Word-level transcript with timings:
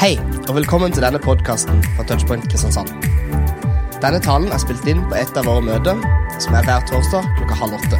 Hei, 0.00 0.14
og 0.48 0.54
velkommen 0.56 0.94
til 0.96 1.04
denne 1.04 1.18
podkasten 1.20 1.82
fra 1.84 2.04
Touchpoint 2.08 2.46
Kristiansand. 2.48 2.88
Denne 4.00 4.16
talen 4.24 4.48
er 4.48 4.62
spilt 4.62 4.86
inn 4.88 5.02
på 5.10 5.18
et 5.20 5.36
av 5.36 5.44
våre 5.44 5.60
møter, 5.60 6.00
som 6.40 6.56
er 6.56 6.64
hver 6.64 6.86
torsdag 6.88 7.26
klokka 7.36 7.58
halv 7.60 7.76
åtte. 7.76 7.98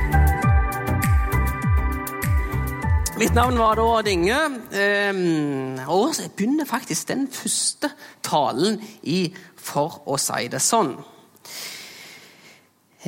Mitt 3.20 3.36
navn 3.36 3.60
var 3.60 3.76
da 3.76 3.84
Odd 3.98 4.08
ehm, 4.08 5.76
og 5.92 6.16
jeg 6.16 6.32
begynner 6.40 6.64
faktisk 6.64 7.12
den 7.12 7.28
første 7.28 7.92
talen 8.24 8.80
i 9.04 9.26
For 9.60 10.00
å 10.08 10.16
si 10.16 10.48
det 10.48 10.64
sånn. 10.64 10.94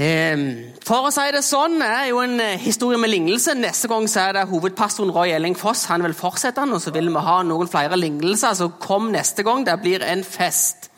Ehm, 0.00 0.72
For 0.80 1.04
å 1.04 1.10
si 1.12 1.24
det 1.34 1.42
sånn 1.44 1.82
er 1.84 2.06
jo 2.08 2.22
en 2.22 2.38
eh, 2.40 2.60
historie 2.60 2.98
med 3.00 3.12
lignelse. 3.12 3.52
Neste 3.58 3.90
gang 3.92 4.06
så 4.08 4.22
er 4.24 4.38
det 4.38 4.46
hovedpastoren 4.48 5.12
Roy 5.12 5.34
Elling 5.36 5.56
Foss. 5.58 5.84
Han 5.90 6.04
vil 6.06 6.16
fortsette 6.16 6.64
og 6.64 6.80
så 6.80 6.94
vil 6.94 7.10
vi 7.12 7.24
ha 7.26 7.42
noen 7.44 7.68
flere 7.68 7.98
lignelser. 8.00 8.56
Så 8.56 8.70
kom 8.80 9.10
neste 9.12 9.44
gang. 9.44 9.66
Det 9.66 9.76
blir 9.82 10.04
en 10.06 10.24
fest. 10.24 10.88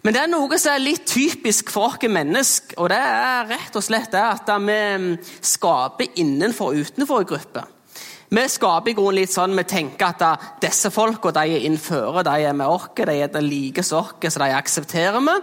Men 0.00 0.16
det 0.16 0.22
er 0.22 0.30
noe 0.32 0.56
som 0.56 0.72
er 0.72 0.80
litt 0.80 1.04
typisk 1.04 1.68
for 1.74 1.92
oss 1.92 2.08
mennesker. 2.08 2.78
Og 2.80 2.88
det 2.88 3.00
er 3.04 3.50
rett 3.50 3.76
og 3.76 3.84
slett 3.84 4.14
det 4.14 4.22
at 4.24 4.48
vi 4.48 4.78
mm, 4.96 5.10
skaper 5.44 6.16
innenfor 6.22 6.72
og 6.72 6.88
utenfor 6.88 7.28
grupper. 7.28 7.68
Vi 8.30 8.44
skaper 8.48 8.92
i 8.92 8.94
grunnen 8.94 9.18
litt 9.18 9.32
sånn, 9.34 9.56
vi 9.58 9.64
tenker 9.66 10.06
at 10.06 10.20
da, 10.22 10.30
disse 10.62 10.92
folka 10.94 11.32
de 11.34 11.42
er 11.50 11.64
innføre, 11.66 12.22
de 12.22 12.46
er 12.46 12.54
med 12.54 12.70
oss, 12.70 12.86
de 12.94 13.16
er 13.26 13.42
like 13.42 13.82
som 13.82 14.06
oss, 14.06 14.14
så 14.22 14.38
de 14.38 14.54
aksepterer 14.54 15.18
vi. 15.26 15.34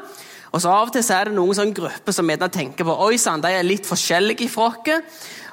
Og 0.53 0.61
så 0.63 0.71
Av 0.71 0.87
og 0.87 0.93
til 0.95 1.03
så 1.03 1.17
er 1.17 1.29
det 1.29 1.37
noen 1.37 1.57
sånn 1.57 1.73
grupper 1.75 2.15
som 2.15 2.29
tenker 2.51 2.87
på 2.87 2.99
oi 3.07 3.17
sann, 3.17 3.41
de 3.41 3.51
er 3.51 3.67
litt 3.67 3.85
forskjellige 3.85 4.49
fra 4.49 4.71
oss. 4.71 5.03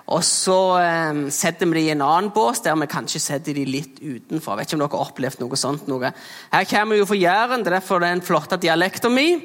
Og 0.05 0.21
så 0.21 0.59
eh, 0.83 1.21
setter 1.33 1.65
vi 1.65 1.73
dem 1.73 1.81
i 1.81 1.93
en 1.95 2.05
annen 2.05 2.31
bås 2.35 2.61
der 2.61 2.77
vi 2.77 2.89
kanskje 2.93 3.23
setter 3.25 3.57
dem 3.57 3.71
litt 3.73 4.03
utenfor. 4.03 4.53
Jeg 4.53 4.59
vet 4.59 4.69
ikke 4.69 4.77
om 4.77 4.83
dere 4.85 4.99
har 4.99 5.09
opplevd 5.09 5.41
noe 5.41 5.57
sånt. 5.57 5.87
Noe. 5.89 6.13
Her 6.53 6.69
kommer 6.69 6.95
vi 6.95 7.01
jo 7.01 7.09
fra 7.09 7.17
Jæren, 7.17 7.65
det 7.65 7.73
er 7.73 7.79
derfor 7.79 8.03
det 8.03 8.13
den 8.13 8.27
flotte 8.27 8.61
dialekten 8.61 9.15
min. 9.17 9.41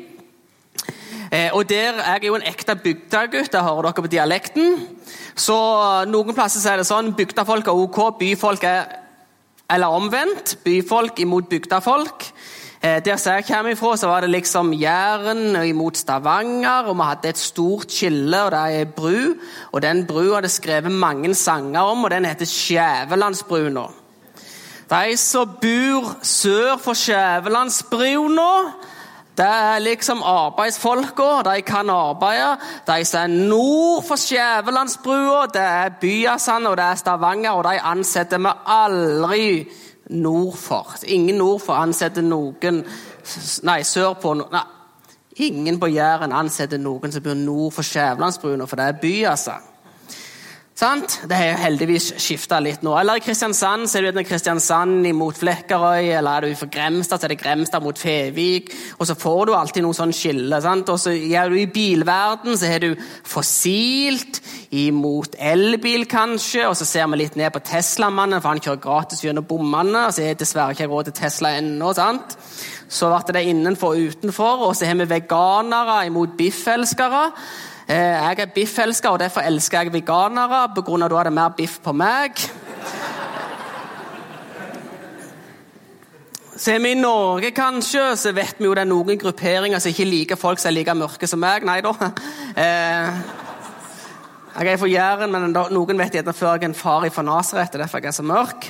Eh, 1.32 1.54
og 1.54 1.70
der 1.70 2.02
er 2.02 2.18
jeg 2.18 2.28
jo 2.28 2.36
en 2.36 2.48
ekte 2.50 2.76
bygdegutt, 2.76 3.52
det 3.54 3.62
hører 3.64 3.88
dere 3.88 4.04
på 4.04 4.12
dialekten. 4.12 4.80
Så 5.40 5.56
noen 6.10 6.36
plasser 6.36 6.66
er 6.68 6.82
det 6.82 6.90
sånn 6.90 7.14
bygdefolk 7.16 7.70
er 7.70 7.84
ok, 7.86 8.02
byfolk 8.20 8.66
er 8.68 8.98
Eller 9.70 9.94
omvendt. 9.94 10.56
Byfolk 10.66 11.20
imot 11.22 11.46
bygdefolk. 11.46 12.24
Eh, 12.82 13.02
der 13.06 13.22
jeg 13.26 13.44
kommer 13.46 13.72
ifra, 13.72 13.98
så 13.98 14.08
var 14.08 14.22
det 14.22 14.30
liksom 14.30 14.74
Jæren 14.74 15.56
imot 15.68 15.98
Stavanger, 15.98 16.88
og 16.88 16.96
vi 16.96 17.04
hadde 17.04 17.30
et 17.30 17.38
stort 17.38 17.92
skille, 17.92 18.44
og 18.44 18.52
det 18.52 18.60
er 18.60 18.80
ei 18.80 18.86
bru. 18.86 19.34
Og 19.72 19.82
den 19.82 20.06
brua 20.08 20.38
er 20.38 20.42
det 20.42 20.52
skrevet 20.52 20.92
mange 20.92 21.36
sanger 21.36 21.80
om, 21.80 22.04
og 22.04 22.12
den 22.12 22.26
heter 22.26 22.46
Skjævelandsbrua. 22.46 23.90
De 24.90 25.18
som 25.18 25.58
bor 25.62 26.16
sør 26.24 26.78
for 26.78 26.94
Skjævelandsbrua, 26.94 28.72
det 29.38 29.46
er 29.48 29.80
liksom 29.80 30.24
arbeidsfolka, 30.24 31.44
de 31.52 31.62
kan 31.62 31.90
arbeide. 31.90 32.58
De 32.88 33.06
som 33.06 33.20
er 33.22 33.28
nord 33.50 34.04
for 34.08 34.16
Skjævelandsbrua, 34.16 35.46
det 35.46 35.62
er 35.62 35.90
Byasand 36.02 36.68
og 36.68 36.78
det 36.78 36.86
er 36.86 36.96
Stavanger, 36.96 37.52
og 37.52 37.64
de 37.64 37.80
ansetter 37.82 38.38
vi 38.38 38.56
aldri 38.66 39.68
nord 40.10 40.58
for. 40.58 40.96
Ingen 41.08 41.38
nord 41.38 41.62
for 41.62 41.80
ansetter 41.80 42.26
noen 42.26 42.84
Nei, 43.64 43.82
sørpå 43.86 44.34
nei, 44.40 44.66
Ingen 45.40 45.78
på 45.80 45.88
Jæren 45.88 46.34
ansetter 46.36 46.82
noen 46.82 47.14
som 47.14 47.24
bor 47.24 47.38
nord 47.38 47.72
for 47.72 47.86
Skjævlandsbrua, 47.86 48.66
for 48.68 48.76
det 48.76 48.86
er 48.86 48.98
Byasand. 49.02 49.68
Sant? 50.80 51.18
Det 51.28 51.36
har 51.36 51.58
heldigvis 51.60 52.14
skifta 52.24 52.62
litt 52.64 52.86
nå. 52.88 52.94
Eller 52.96 53.20
i 53.20 53.24
Kristiansand 53.24 53.90
så 53.92 54.00
er 54.00 54.14
det 54.16 54.24
Kristiansand 54.24 55.04
imot 55.10 55.36
Flekkerøy, 55.36 56.06
eller 56.16 56.30
er 56.38 56.46
du 56.48 56.56
fra 56.56 56.70
Gremstad, 56.72 57.20
så 57.20 57.28
er 57.28 57.34
det 57.34 57.40
Gremstad 57.42 57.84
mot 57.84 58.00
Fevik. 58.00 58.72
Og 58.96 59.10
så 59.10 59.18
får 59.20 59.50
du 59.50 59.54
alltid 59.58 59.84
noe 59.84 59.98
sånn 59.98 60.16
skille. 60.16 60.62
sant? 60.64 60.88
Og 60.88 61.02
så 61.04 61.12
er 61.12 61.52
du 61.52 61.58
I 61.60 61.66
bilverden 61.68 62.56
så 62.56 62.72
har 62.72 62.80
du 62.86 62.94
fossilt 63.28 64.40
imot 64.72 65.36
elbil, 65.36 66.06
kanskje. 66.08 66.64
Og 66.70 66.78
så 66.80 66.88
ser 66.88 67.12
vi 67.12 67.26
litt 67.26 67.36
ned 67.36 67.52
på 67.52 67.64
Teslamannen, 67.74 68.40
for 68.40 68.54
han 68.54 68.64
kjører 68.64 68.84
gratis 68.86 69.26
gjennom 69.26 69.50
bommene. 69.50 70.06
og 70.06 70.16
så 70.16 70.30
er 70.30 70.40
dessverre 70.40 70.78
ikke 70.78 70.88
råd 70.88 71.10
til 71.10 71.18
Tesla 71.20 71.58
ennå. 71.60 71.92
sant? 71.94 72.38
Så 72.88 73.12
ble 73.12 73.36
det 73.36 73.50
innenfor 73.52 73.98
og 73.98 74.16
utenfor. 74.16 74.70
Og 74.70 74.78
så 74.80 74.88
har 74.88 74.96
vi 74.96 75.12
veganere 75.12 76.06
imot 76.08 76.38
biffelskere. 76.40 77.34
Eh, 77.90 77.96
jeg 77.96 78.40
er 78.40 78.52
biffelsker, 78.54 79.10
og 79.10 79.20
derfor 79.20 79.42
elsker 79.42 79.82
jeg 79.82 79.94
veganere. 79.94 80.68
På 80.76 80.84
grunn 80.86 81.02
av 81.02 81.10
da 81.10 81.24
er 81.24 81.30
det 81.30 81.34
mer 81.34 81.56
biff 81.58 81.80
på 81.82 81.94
meg. 81.98 82.38
Så 86.60 86.76
er 86.76 86.84
vi 86.84 86.92
i 86.92 87.00
Norge, 87.00 87.50
kanskje, 87.56 88.04
så 88.20 88.34
vet 88.36 88.60
vi 88.60 88.68
jo 88.68 88.76
det 88.78 88.84
er 88.84 88.90
noen 88.92 89.18
grupperinger 89.18 89.82
som 89.82 89.90
ikke 89.90 90.06
liker 90.06 90.38
folk 90.38 90.60
som 90.62 90.70
er 90.70 90.76
like 90.76 90.94
mørke 91.00 91.30
som 91.32 91.42
meg. 91.42 91.66
Nei 91.66 91.80
da. 91.82 91.94
Eh, 92.60 93.18
jeg 94.60 94.74
er 94.74 94.78
fra 94.82 94.90
Jæren, 94.92 95.32
men 95.32 95.54
noen 95.56 96.02
vet 96.04 96.20
gjerne 96.20 96.34
før 96.36 96.58
jeg 96.58 96.68
er 96.68 96.70
en 96.70 96.78
far 96.78 97.08
fra 97.16 97.24
Nasaret. 97.24 97.78
Derfor 97.80 98.04
jeg 98.04 98.12
er 98.12 98.18
så 98.20 98.26
mørk. 98.28 98.68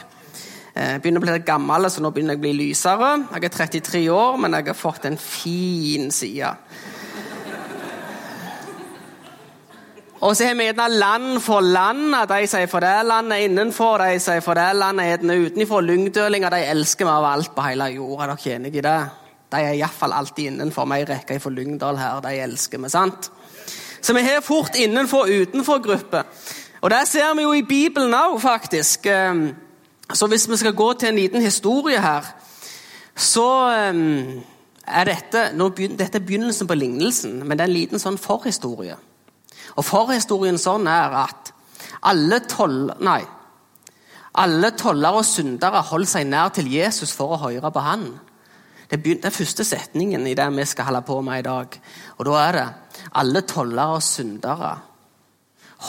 Jeg 0.75 0.93
eh, 0.95 1.01
begynner 1.01 1.19
å 1.19 1.25
bli 1.25 1.33
litt 1.33 1.47
gammel, 1.49 1.89
så 1.91 1.99
nå 1.99 2.13
begynner 2.15 2.37
jeg 2.37 2.39
å 2.39 2.45
bli 2.45 2.53
lysere. 2.55 3.11
Jeg 3.33 3.49
er 3.49 3.55
33 3.57 4.05
år, 4.15 4.39
men 4.39 4.55
jeg 4.55 4.69
har 4.69 4.79
fått 4.79 5.09
en 5.09 5.19
fin 5.19 6.07
side. 6.13 6.53
Og 10.19 10.35
så 10.35 10.49
har 10.49 10.55
vi 10.59 10.65
gjerne 10.67 10.87
land 10.99 11.39
for 11.39 11.63
land. 11.63 12.11
De 12.27 12.47
sier 12.51 12.67
for 12.67 12.83
det 12.83 13.05
landet 13.07 13.45
innenfor, 13.45 14.01
de 14.03 14.19
sier 14.19 14.43
for 14.43 14.59
det 14.59 14.73
landet 14.75 15.23
utenfor. 15.23 15.81
Lyngdølinger 15.81 16.51
de 16.51 16.59
elsker 16.73 17.07
vi 17.07 17.11
av 17.13 17.27
alt 17.29 17.53
på 17.55 17.63
hele 17.63 17.87
jorda. 17.93 18.33
Er 18.33 18.35
dere 18.35 18.55
enige 18.57 18.81
i 18.81 18.83
det? 18.83 18.97
De 19.49 19.61
er 19.63 19.77
iallfall 19.79 20.13
alltid 20.13 20.51
innenfor. 20.51 20.89
Vi 20.91 21.05
rekker 21.07 21.39
fra 21.39 21.53
Lyngdal 21.55 21.97
her, 21.97 22.19
de 22.21 22.35
elsker 22.43 22.83
vi. 22.83 22.89
sant? 22.89 23.31
Så 24.01 24.13
vi 24.13 24.21
har 24.21 24.41
fort 24.41 24.75
innenfor- 24.75 25.23
og 25.23 25.29
utenfor-gruppe. 25.29 26.23
Og 26.81 26.89
det 26.89 27.07
ser 27.07 27.33
vi 27.35 27.41
jo 27.41 27.53
i 27.53 27.61
Bibelen 27.61 28.13
òg, 28.13 28.41
faktisk. 28.41 29.05
Ehm, 29.05 29.55
så 30.13 30.27
hvis 30.27 30.49
vi 30.49 30.57
skal 30.57 30.73
gå 30.73 30.93
til 30.93 31.09
en 31.09 31.15
liten 31.15 31.41
historie 31.41 32.01
her, 32.01 32.23
så 33.15 33.69
ehm, 33.71 34.43
er 34.87 35.03
dette, 35.03 35.51
dette 35.97 36.17
er 36.17 36.25
begynnelsen 36.25 36.67
på 36.67 36.75
lignelsen, 36.75 37.47
men 37.47 37.57
det 37.57 37.63
er 37.63 37.67
en 37.67 37.79
liten 37.79 37.99
sånn 37.99 38.17
forhistorie. 38.17 38.95
Og 39.77 39.85
Forhistorien 39.85 40.57
sånn 40.61 40.87
er 40.89 41.15
at 41.25 41.53
alle 42.09 42.41
toll... 42.49 42.89
Nei. 43.03 43.21
Alle 44.39 44.71
toller 44.77 45.19
og 45.19 45.25
syndere 45.27 45.81
holdt 45.89 46.11
seg 46.11 46.27
nær 46.29 46.51
til 46.55 46.69
Jesus 46.71 47.11
for 47.15 47.33
å 47.33 47.41
høre 47.47 47.71
på 47.73 47.83
han. 47.83 48.05
Det 48.89 48.99
er 48.99 49.23
den 49.25 49.33
første 49.33 49.65
setningen 49.67 50.25
i 50.29 50.35
det 50.37 50.45
vi 50.55 50.65
skal 50.69 50.87
holde 50.89 51.01
på 51.05 51.17
med 51.25 51.41
i 51.41 51.47
dag. 51.47 51.79
Og 52.17 52.29
Da 52.29 52.37
er 52.43 52.57
det 52.57 52.67
alle 53.19 53.41
tollere 53.45 53.97
og 53.97 54.05
syndere 54.05 54.75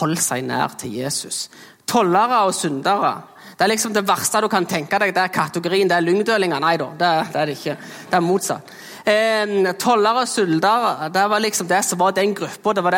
holdt 0.01 0.23
seg 0.25 0.45
nær 0.49 0.77
til 0.81 0.97
Jesus. 1.01 1.49
Tollere 1.87 2.45
og 2.49 2.55
syndere 2.57 3.15
det 3.61 3.67
er 3.67 3.75
liksom 3.75 3.93
det 3.93 4.07
verste 4.09 4.41
du 4.41 4.47
kan 4.49 4.65
tenke 4.65 4.97
deg. 5.03 5.11
Det 5.13 5.21
er 5.21 5.33
kategorien, 5.35 5.89
det 5.89 5.93
er 5.93 6.05
lyngdølinger. 6.07 6.63
Nei 6.65 6.79
da, 6.81 6.87
det, 6.97 7.09
det, 7.29 7.41
er 7.43 7.51
det 7.51 7.57
ikke. 7.59 7.75
Det 8.09 8.17
er 8.17 8.23
motsatt. 8.25 8.71
Eh, 9.07 9.73
tollere 9.81 10.27
og 10.27 10.29
suldere 10.29 11.09
det 11.15 11.25
var 11.33 11.41
liksom 11.41 11.69
det 11.69 11.81
som 11.85 11.99
var 11.99 12.13
den 12.17 12.35
gruppa. 12.35 12.75
De 12.77 12.85
var 12.85 12.93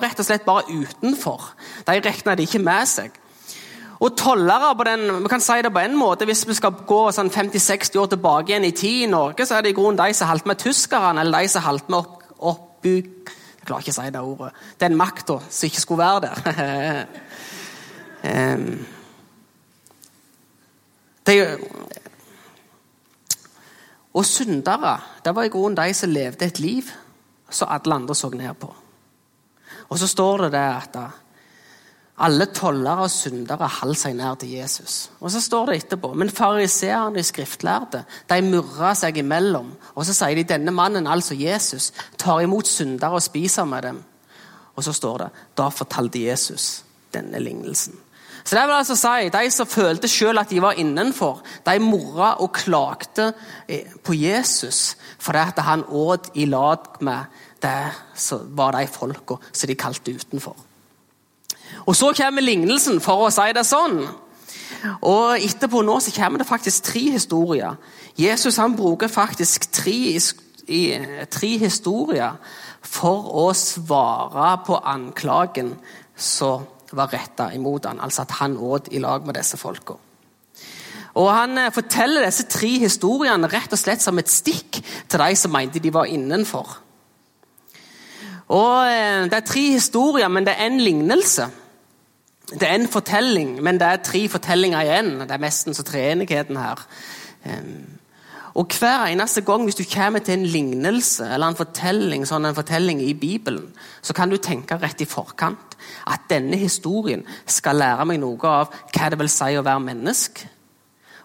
rett 0.00 0.20
og 0.20 0.26
slett 0.26 0.46
bare 0.46 0.68
utenfor. 0.70 1.52
De 1.86 2.00
regna 2.00 2.34
de 2.34 2.46
ikke 2.48 2.62
med 2.64 2.88
seg. 2.88 3.22
Og 4.00 4.16
tollere 4.16 4.74
på 4.76 4.84
den, 4.84 5.06
vi 5.24 5.28
kan 5.28 5.40
si 5.40 5.56
det 5.64 5.72
på 5.72 5.80
en 5.80 5.96
måte, 5.96 6.24
Hvis 6.24 6.46
vi 6.48 6.54
skal 6.54 6.74
gå 6.86 7.12
sånn 7.12 7.30
50-60 7.30 7.96
år 7.98 8.10
tilbake 8.12 8.52
igjen 8.52 8.64
i 8.64 8.70
tid 8.76 9.06
i 9.06 9.10
Norge, 9.10 9.46
så 9.46 9.56
er 9.56 9.62
det 9.62 9.72
i 9.72 9.76
grunnen 9.78 9.96
de 9.96 10.14
som 10.14 10.28
holdt 10.28 10.46
med 10.46 10.60
tyskerne, 10.60 11.20
eller 11.20 11.40
de 11.40 11.48
som 11.48 11.62
holdt 11.62 11.88
med 11.88 11.98
opp, 12.38 12.84
Jeg 12.84 13.02
klarer 13.66 13.82
ikke 13.82 13.90
å 13.90 14.02
si 14.02 14.10
det 14.10 14.20
ordet. 14.20 14.52
Den 14.78 14.96
makta 14.96 15.40
som 15.50 15.66
ikke 15.66 15.80
skulle 15.80 16.04
være 16.04 16.20
der. 16.20 17.06
um, 18.54 18.86
de, 21.26 21.34
og 24.16 24.24
syndere 24.24 24.96
det 25.24 25.34
var 25.36 25.44
i 25.44 25.52
grunnen 25.52 25.76
de 25.76 25.94
som 25.94 26.10
levde 26.10 26.48
et 26.48 26.60
liv 26.62 26.88
som 27.50 27.70
alle 27.70 27.94
andre 27.94 28.14
så 28.16 28.30
ned 28.32 28.54
på. 28.58 28.72
Og 29.88 29.98
så 29.98 30.08
står 30.08 30.46
det 30.46 30.52
der 30.56 30.80
at 30.80 30.96
alle 32.16 32.46
tollere 32.46 33.04
og 33.04 33.12
syndere 33.12 33.68
holdt 33.80 34.00
seg 34.00 34.14
nær 34.16 34.38
til 34.40 34.54
Jesus. 34.56 35.10
Og 35.20 35.30
så 35.30 35.40
står 35.40 35.66
det 35.66 35.76
etterpå 35.82 36.14
Men 36.14 36.32
fariseerne 36.32 37.20
i 37.20 37.26
skriftlærde 37.26 38.04
de 38.30 38.40
murra 38.42 38.94
seg 38.96 39.20
imellom. 39.20 39.74
Og 39.94 40.06
så 40.06 40.16
sier 40.16 40.38
de 40.38 40.46
denne 40.48 40.72
mannen, 40.72 41.06
altså 41.06 41.36
Jesus, 41.36 41.92
tar 42.18 42.40
imot 42.40 42.66
syndere 42.66 43.20
og 43.20 43.22
spiser 43.22 43.68
med 43.68 43.82
dem. 43.82 44.02
Og 44.76 44.84
så 44.84 44.92
står 44.92 45.18
det 45.18 45.28
da 45.56 45.68
fortalte 45.68 46.24
Jesus 46.24 46.84
denne 47.12 47.38
lignelsen. 47.40 48.05
Så 48.46 48.54
det 48.54 48.62
vil 48.62 48.76
altså 48.76 48.94
si, 48.94 49.28
De 49.32 49.50
som 49.50 49.66
følte 49.66 50.08
selv 50.08 50.38
at 50.38 50.50
de 50.50 50.62
var 50.62 50.78
innenfor, 50.78 51.42
de 51.66 51.78
morra 51.82 52.36
og 52.40 52.52
klagde 52.54 53.32
eh, 53.68 53.90
på 54.04 54.14
Jesus 54.14 54.96
fordi 55.18 55.38
at 55.38 55.58
han 55.66 55.82
åt 55.88 56.30
i 56.34 56.44
lag 56.44 56.78
med 57.00 57.24
det 57.62 57.92
som 58.14 58.46
var 58.56 58.76
de 58.76 58.86
folka 58.86 59.40
som 59.52 59.66
de 59.66 59.74
kalte 59.74 60.14
utenfor. 60.14 60.56
Og 61.86 61.96
Så 61.96 62.12
kommer 62.16 62.42
lignelsen, 62.42 63.00
for 63.00 63.26
å 63.26 63.30
si 63.30 63.52
det 63.54 63.66
sånn. 63.66 64.04
Og 65.02 65.42
Etterpå 65.42 65.82
nå 65.82 65.98
så 66.00 66.12
kommer 66.14 66.38
det 66.38 66.46
faktisk 66.46 66.84
tre 66.84 67.00
historier. 67.10 67.74
Jesus 68.18 68.56
han 68.56 68.76
bruker 68.76 69.08
faktisk 69.08 69.66
tre, 69.72 70.20
tre 71.30 71.52
historier 71.58 72.38
for 72.82 73.26
å 73.42 73.50
svare 73.54 74.52
på 74.66 74.78
anklagen 74.84 75.74
som 76.16 76.66
var 76.96 77.12
retta 77.12 77.50
imot 77.54 77.86
han, 77.86 78.00
altså 78.00 78.24
at 78.24 78.36
han 78.40 78.56
åt 78.56 78.90
i 78.92 79.00
lag 79.02 79.26
med 79.26 79.36
disse 79.38 79.56
folka. 79.60 79.98
Og 81.16 81.30
Han 81.32 81.58
eh, 81.58 81.72
forteller 81.72 82.26
disse 82.26 82.44
tre 82.52 82.70
historiene 82.82 83.48
rett 83.48 83.72
og 83.72 83.80
slett 83.80 84.04
som 84.04 84.18
et 84.20 84.32
stikk 84.32 84.80
til 85.08 85.22
de 85.22 85.36
som 85.38 85.54
mente 85.54 85.80
de 85.80 85.92
var 85.92 86.10
innenfor. 86.12 86.76
Og 88.52 88.74
eh, 88.90 89.24
Det 89.24 89.38
er 89.38 89.48
tre 89.48 89.64
historier, 89.76 90.28
men 90.28 90.44
det 90.44 90.54
er 90.56 90.66
en 90.66 90.80
lignelse. 90.80 91.48
Det 92.46 92.62
er 92.62 92.76
en 92.76 92.88
fortelling, 92.88 93.56
men 93.62 93.80
det 93.80 93.86
er 93.88 94.04
tre 94.04 94.28
fortellinger 94.28 94.84
igjen. 94.84 95.14
Det 95.24 95.34
er 95.34 95.42
nesten 95.42 95.74
så 95.74 95.82
treenigheten 95.82 96.60
her. 96.60 96.84
Og 98.56 98.72
Hver 98.72 99.10
eneste 99.10 99.42
gang 99.44 99.66
hvis 99.66 99.76
du 99.76 99.84
kommer 99.84 100.22
til 100.24 100.38
en 100.38 100.46
lignelse 100.46 101.26
eller 101.28 101.50
en 101.50 101.58
fortelling, 101.58 102.22
sånn 102.24 102.48
en 102.48 102.56
fortelling 102.56 103.02
i 103.04 103.12
Bibelen, 103.12 103.66
så 104.00 104.16
kan 104.16 104.32
du 104.32 104.38
tenke 104.40 104.78
rett 104.80 105.02
i 105.04 105.08
forkant 105.08 105.76
at 106.08 106.24
denne 106.30 106.56
historien 106.56 107.26
skal 107.44 107.76
lære 107.76 108.06
meg 108.08 108.22
noe 108.22 108.48
av 108.48 108.72
hva 108.94 109.10
det 109.12 109.20
vil 109.20 109.32
si 109.32 109.50
å 109.58 109.66
være 109.66 109.84
menneske. 109.90 110.48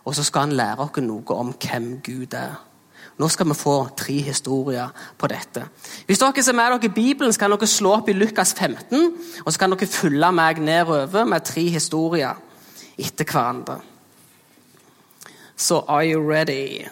Og 0.03 0.17
så 0.17 0.27
skal 0.27 0.49
han 0.49 0.57
lære 0.59 0.83
oss 0.89 1.01
noe 1.05 1.39
om 1.39 1.55
hvem 1.55 1.89
Gud 2.03 2.35
er. 2.35 2.59
Nå 3.21 3.27
skal 3.29 3.47
vi 3.47 3.55
få 3.55 3.75
tre 3.95 4.17
historier 4.25 4.91
på 5.17 5.27
dette. 5.31 5.67
Hvis 6.07 6.19
dere 6.19 6.43
ser 6.43 6.57
med 6.57 6.73
dere 6.73 6.93
Bibelen, 6.93 7.31
så 7.31 7.39
kan 7.39 7.53
dere 7.53 7.67
slå 7.67 7.95
opp 7.99 8.09
i 8.09 8.17
Lukas 8.17 8.53
15, 8.57 9.11
og 9.45 9.51
så 9.53 9.59
kan 9.59 9.71
dere 9.71 9.87
følge 9.87 10.31
meg 10.35 10.59
nedover 10.59 11.27
med 11.29 11.45
tre 11.47 11.67
historier 11.69 12.35
etter 12.97 13.23
hverandre. 13.23 13.79
Så 15.55 15.85
are 15.87 16.03
you 16.03 16.19
ready? 16.19 16.89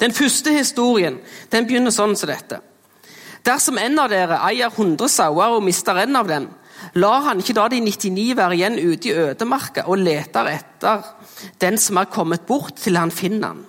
Den 0.00 0.14
første 0.14 0.52
historien 0.54 1.18
den 1.52 1.66
begynner 1.66 1.94
sånn 1.94 2.14
som 2.18 2.30
dette. 2.30 2.60
Dersom 3.42 3.78
en 3.82 3.98
av 3.98 4.10
dere 4.12 4.38
eier 4.46 4.70
100 4.70 5.10
sauer 5.10 5.56
og 5.56 5.64
mister 5.66 5.98
en 6.04 6.16
av 6.20 6.28
dem, 6.30 6.46
lar 6.94 7.24
han 7.26 7.40
ikke 7.42 7.56
da 7.56 7.66
de 7.70 7.80
99 7.82 8.36
være 8.38 8.58
igjen 8.58 8.78
ute 8.78 9.10
i 9.10 9.16
ødemarka 9.24 9.86
og 9.90 10.02
leter 10.02 10.50
etter 10.52 11.02
den 11.62 11.78
som 11.80 11.98
er 11.98 12.10
kommet 12.10 12.46
bort, 12.46 12.76
til 12.78 12.98
han 12.98 13.10
finner 13.10 13.50
den. 13.52 13.64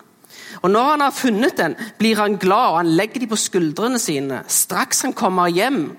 Og 0.64 0.70
Når 0.70 0.90
han 0.90 1.02
har 1.02 1.12
funnet 1.12 1.58
den, 1.58 1.76
blir 1.98 2.16
han 2.16 2.38
glad, 2.38 2.70
og 2.72 2.78
han 2.78 2.94
legger 2.96 3.20
de 3.20 3.28
på 3.28 3.40
skuldrene 3.40 4.00
sine. 4.00 4.44
Straks 4.48 5.02
han 5.02 5.14
kommer 5.14 5.50
hjem, 5.52 5.98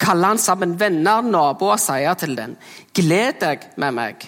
kaller 0.00 0.32
han 0.32 0.40
sammen 0.40 0.78
venner, 0.80 1.20
naboer 1.22 1.74
og 1.74 1.82
sier 1.82 2.14
til 2.14 2.36
den, 2.38 2.54
gled 2.96 3.40
deg 3.42 3.66
med 3.76 3.96
meg, 3.98 4.24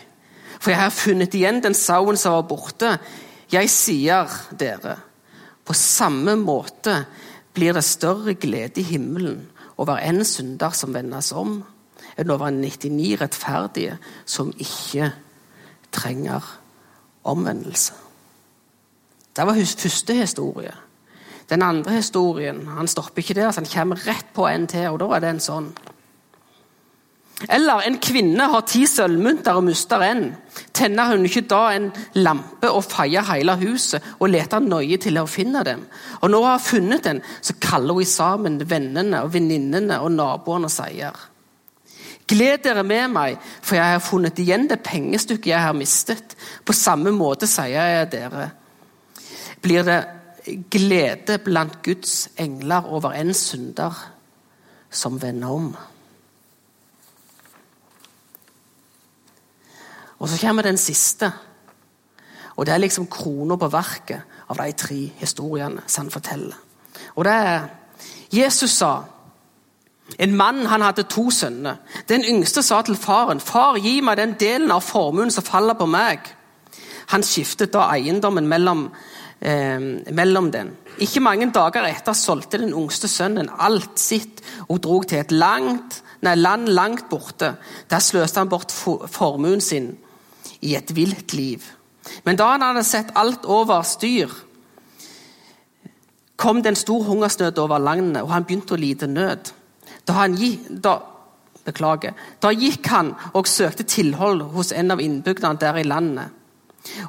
for 0.59 0.75
jeg 0.75 0.81
har 0.83 0.95
funnet 0.95 1.35
igjen 1.35 1.63
den 1.63 1.75
sauen 1.75 2.19
som 2.21 2.37
var 2.37 2.45
borte. 2.51 2.93
Jeg 3.53 3.71
sier 3.73 4.29
dere, 4.59 4.99
på 5.73 5.79
samme 5.79 6.35
måte 6.37 7.07
blir 7.57 7.73
det 7.73 7.85
større 7.87 8.35
glede 8.37 8.83
i 8.83 8.85
himmelen 8.85 9.47
over 9.81 10.03
en 10.05 10.21
synder 10.25 10.75
som 10.77 10.93
vendes 10.93 11.31
om, 11.33 11.63
enn 12.21 12.33
over 12.33 12.53
99 12.53 13.15
rettferdige 13.23 13.97
som 14.29 14.51
ikke 14.61 15.09
trenger 15.93 16.45
omvendelse. 17.25 17.97
Det 19.33 19.47
var 19.49 19.57
første 19.57 20.17
historie. 20.19 20.75
Den 21.49 21.65
andre 21.65 21.97
historien 21.97 22.67
han 22.69 22.89
stopper 22.89 23.25
ikke 23.25 23.39
der, 23.41 23.51
så 23.51 23.65
han 23.65 23.73
kommer 23.73 24.05
rett 24.05 24.29
på 24.37 24.45
en 24.49 24.67
til. 24.69 24.91
og 24.91 25.01
da 25.01 25.09
er 25.17 25.25
det 25.25 25.31
en 25.31 25.41
sånn. 25.41 25.73
Eller 27.49 27.87
en 27.87 27.99
kvinne 28.03 28.47
har 28.53 28.65
ti 28.69 28.85
sølvmynter 28.87 29.59
og 29.59 29.67
mister 29.67 30.05
en. 30.07 30.25
Tenner 30.77 31.11
hun 31.11 31.27
ikke 31.27 31.45
da 31.51 31.63
en 31.75 31.89
lampe 32.19 32.71
og 32.71 32.85
feier 32.87 33.27
hele 33.31 33.57
huset 33.63 34.05
og 34.19 34.31
leter 34.31 34.63
nøye 34.63 34.99
til 35.03 35.19
å 35.19 35.27
finne 35.31 35.65
dem? 35.67 35.85
Og 36.21 36.31
når 36.31 36.45
hun 36.45 36.51
har 36.53 36.65
funnet 36.65 37.05
den, 37.09 37.21
så 37.41 37.57
kaller 37.63 37.99
hun 37.99 38.09
sammen 38.09 38.61
vennene 38.71 39.25
og 39.25 39.35
venninnene 39.35 40.01
og 40.03 40.13
naboene 40.15 40.71
og 40.71 40.75
sier 40.75 41.29
Gled 42.33 42.63
dere 42.65 42.85
med 42.87 43.11
meg, 43.13 43.35
for 43.61 43.77
jeg 43.77 43.97
har 43.97 44.01
funnet 44.01 44.39
igjen 44.41 44.69
det 44.71 44.79
pengestykket 44.87 45.51
jeg 45.51 45.65
har 45.67 45.75
mistet. 45.77 46.37
På 46.65 46.73
samme 46.73 47.11
måte 47.13 47.49
sier 47.51 47.75
jeg 47.75 48.13
dere 48.15 48.47
blir 49.63 49.85
det 49.87 50.01
glede 50.73 51.39
blant 51.45 51.83
Guds 51.85 52.31
engler 52.41 52.89
over 52.91 53.15
en 53.19 53.35
synder 53.37 53.99
som 54.91 55.21
vender 55.23 55.51
om. 55.51 55.69
Og 60.23 60.29
Så 60.29 60.41
kommer 60.41 60.63
den 60.63 60.77
siste. 60.79 61.33
Og 62.57 62.67
Det 62.67 62.75
er 62.75 62.79
liksom 62.79 63.07
krona 63.07 63.57
på 63.57 63.69
verket 63.69 64.23
av 64.49 64.57
de 64.57 64.73
tre 64.73 65.13
historiene 65.17 65.83
som 65.87 66.05
han 66.05 66.11
forteller. 66.11 66.55
Og 67.17 67.25
det 67.25 67.33
er 67.33 67.61
Jesus 68.33 68.71
sa 68.71 69.03
En 70.19 70.35
mann 70.37 70.67
han 70.67 70.83
hadde 70.83 71.03
to 71.03 71.31
sønner. 71.31 71.77
Den 72.09 72.25
yngste 72.25 72.63
sa 72.63 72.83
til 72.83 72.97
faren, 72.97 73.41
'Far, 73.41 73.79
gi 73.79 74.01
meg 74.01 74.17
den 74.17 74.35
delen 74.41 74.71
av 74.71 74.81
formuen 74.81 75.31
som 75.31 75.45
faller 75.45 75.75
på 75.75 75.87
meg.' 75.87 76.35
Han 77.07 77.23
skiftet 77.23 77.73
da 77.73 77.79
eiendommen 77.79 78.49
mellom 78.49 78.91
eh, 79.41 79.81
mellom 80.13 80.53
den. 80.53 80.71
Ikke 80.99 81.21
mange 81.21 81.51
dager 81.51 81.87
etter 81.87 82.13
solgte 82.13 82.59
den 82.59 82.75
yngste 82.75 83.09
sønnen 83.09 83.49
alt 83.59 83.99
sitt 84.01 84.43
og 84.69 84.83
drog 84.83 85.07
til 85.07 85.19
et 85.19 85.33
langt, 85.33 86.03
nei, 86.21 86.35
land 86.35 86.69
langt 86.69 87.09
borte. 87.11 87.57
Der 87.91 87.99
sløste 87.99 88.41
han 88.41 88.49
bort 88.49 88.73
formuen 89.07 89.61
sin 89.61 89.97
i 90.63 90.75
et 90.79 90.95
vilt 90.95 91.35
liv. 91.37 91.65
Men 92.27 92.39
da 92.39 92.53
han 92.55 92.65
hadde 92.65 92.85
sett 92.87 93.15
alt 93.19 93.47
over 93.51 93.85
styr, 93.87 94.31
kom 96.37 96.63
det 96.63 96.73
en 96.73 96.79
stor 96.79 97.05
hungersnød 97.07 97.59
over 97.63 97.79
landet, 97.79 98.23
og 98.23 98.33
han 98.35 98.47
begynte 98.47 98.75
å 98.75 98.81
lide 98.81 99.07
nød. 99.11 99.53
Da, 100.07 100.17
han, 100.17 100.35
da, 100.83 100.97
beklager, 101.67 102.17
da 102.43 102.51
gikk 102.51 102.89
han 102.91 103.13
og 103.39 103.51
søkte 103.51 103.87
tilhold 103.87 104.49
hos 104.57 104.73
en 104.75 104.95
av 104.95 105.03
innbyggerne 105.03 105.61
der 105.63 105.79
i 105.79 105.87
landet. 105.87 106.39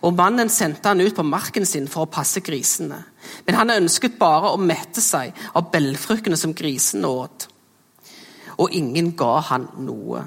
Og 0.05 0.13
Mannen 0.13 0.51
sendte 0.53 0.91
han 0.91 1.01
ut 1.01 1.15
på 1.17 1.25
marken 1.25 1.65
sin 1.65 1.87
for 1.89 2.05
å 2.05 2.11
passe 2.13 2.43
grisene. 2.45 2.99
Men 3.47 3.57
han 3.57 3.73
ønsket 3.73 4.19
bare 4.19 4.51
å 4.53 4.61
mette 4.61 5.01
seg 5.01 5.33
av 5.57 5.71
bellfruktene 5.73 6.37
som 6.37 6.53
grisene 6.53 7.09
åt. 7.09 7.47
Og 8.61 8.75
ingen 8.77 9.15
ga 9.17 9.39
han 9.49 9.65
noe. 9.81 10.21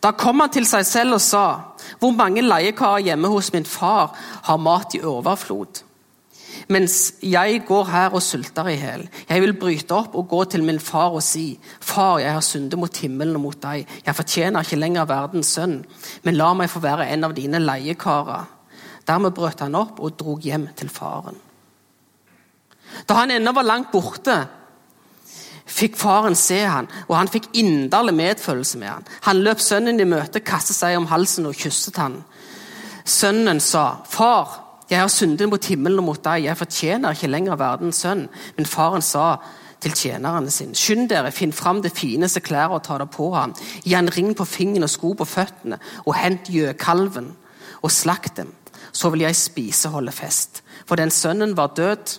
Da 0.00 0.14
kom 0.16 0.40
han 0.40 0.50
til 0.50 0.66
seg 0.66 0.86
selv 0.86 1.14
og 1.14 1.20
sa, 1.20 1.60
'Hvor 1.98 2.10
mange 2.16 2.42
leiekarer 2.42 2.98
hjemme 2.98 3.28
hos 3.28 3.52
min 3.52 3.64
far 3.64 4.16
har 4.42 4.56
mat 4.56 4.94
i 4.94 5.00
overflod?' 5.00 5.82
mens 6.70 7.14
jeg 7.22 7.64
går 7.66 7.88
her 7.90 8.14
og 8.14 8.22
sulter 8.22 8.68
i 8.70 8.76
hjel. 8.78 9.08
Jeg 9.28 9.42
vil 9.42 9.56
bryte 9.58 9.96
opp 9.96 10.14
og 10.18 10.28
gå 10.30 10.44
til 10.52 10.64
min 10.66 10.80
far 10.80 11.16
og 11.16 11.22
si, 11.22 11.58
Far, 11.80 12.18
jeg 12.18 12.32
har 12.32 12.44
syndet 12.44 12.78
mot 12.78 12.96
himmelen 12.96 13.36
og 13.36 13.40
mot 13.40 13.62
deg. 13.62 13.88
Jeg 14.06 14.14
fortjener 14.14 14.62
ikke 14.62 14.78
lenger 14.78 15.08
verdens 15.10 15.54
sønn, 15.56 15.80
men 16.22 16.38
la 16.38 16.52
meg 16.54 16.70
få 16.70 16.82
være 16.84 17.08
en 17.10 17.26
av 17.26 17.34
dine 17.34 17.58
leiekarer. 17.58 18.46
Dermed 19.08 19.34
brøt 19.34 19.60
han 19.64 19.74
opp 19.74 19.98
og 19.98 20.18
drog 20.18 20.44
hjem 20.46 20.68
til 20.76 20.92
faren. 20.92 21.38
Da 23.08 23.14
han 23.18 23.30
ennå 23.34 23.52
var 23.54 23.66
langt 23.66 23.90
borte, 23.92 24.36
fikk 25.70 25.98
faren 26.00 26.36
se 26.38 26.58
han, 26.66 26.88
og 27.08 27.16
han 27.16 27.30
fikk 27.30 27.50
inderlig 27.58 28.14
medfølelse 28.18 28.80
med 28.80 28.90
han. 28.90 29.06
Han 29.28 29.44
løp 29.44 29.62
sønnen 29.62 30.00
i 30.00 30.08
møte, 30.08 30.42
kastet 30.44 30.76
seg 30.76 30.98
om 30.98 31.08
halsen 31.10 31.48
og 31.50 31.56
kysset 31.58 32.00
han. 32.00 32.20
Sønnen 33.04 33.60
sa, 33.60 34.02
'Far, 34.04 34.70
jeg 34.90 35.00
har 35.00 35.08
syndet 35.08 35.48
mot 35.48 35.64
himmelen 35.64 36.02
og 36.02 36.04
mot 36.04 36.24
deg. 36.24 36.44
Jeg 36.44 36.58
fortjener 36.58 37.14
ikke 37.14 37.30
lenger 37.30 37.58
verdens 37.58 38.02
sønn. 38.02 38.26
Men 38.56 38.66
faren 38.66 39.02
sa 39.02 39.36
til 39.80 39.94
tjenerne 39.96 40.50
sine, 40.52 40.74
skynd 40.76 41.08
dere, 41.08 41.30
finn 41.32 41.54
fram 41.56 41.80
det 41.80 41.94
fineste 41.96 42.42
klær 42.44 42.74
og 42.74 42.82
ta 42.84 42.98
det 43.00 43.08
på 43.14 43.30
ham. 43.32 43.54
Gi 43.84 43.94
en 43.96 44.10
ring 44.12 44.34
på 44.36 44.44
fingeren 44.44 44.84
og 44.84 44.90
sko 44.92 45.14
på 45.16 45.24
føttene, 45.24 45.78
og 46.04 46.18
hent 46.18 46.50
gjøkalven 46.52 47.30
og 47.80 47.94
slakt 47.94 48.36
dem. 48.36 48.52
Så 48.92 49.08
vil 49.14 49.24
jeg 49.24 49.38
spise 49.38 49.88
og 49.88 50.00
holde 50.00 50.12
fest. 50.12 50.62
For 50.84 50.98
den 51.00 51.10
sønnen 51.14 51.56
var 51.56 51.72
død, 51.76 52.18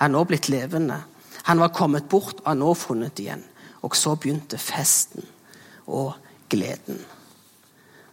er 0.00 0.08
nå 0.08 0.22
blitt 0.24 0.48
levende. 0.48 1.02
Han 1.48 1.62
var 1.62 1.74
kommet 1.74 2.08
bort 2.08 2.42
og 2.44 2.58
nå 2.58 2.74
funnet 2.78 3.18
igjen. 3.22 3.42
Og 3.82 3.96
så 3.98 4.14
begynte 4.14 4.60
festen 4.62 5.24
og 5.90 6.14
gleden. 6.52 7.00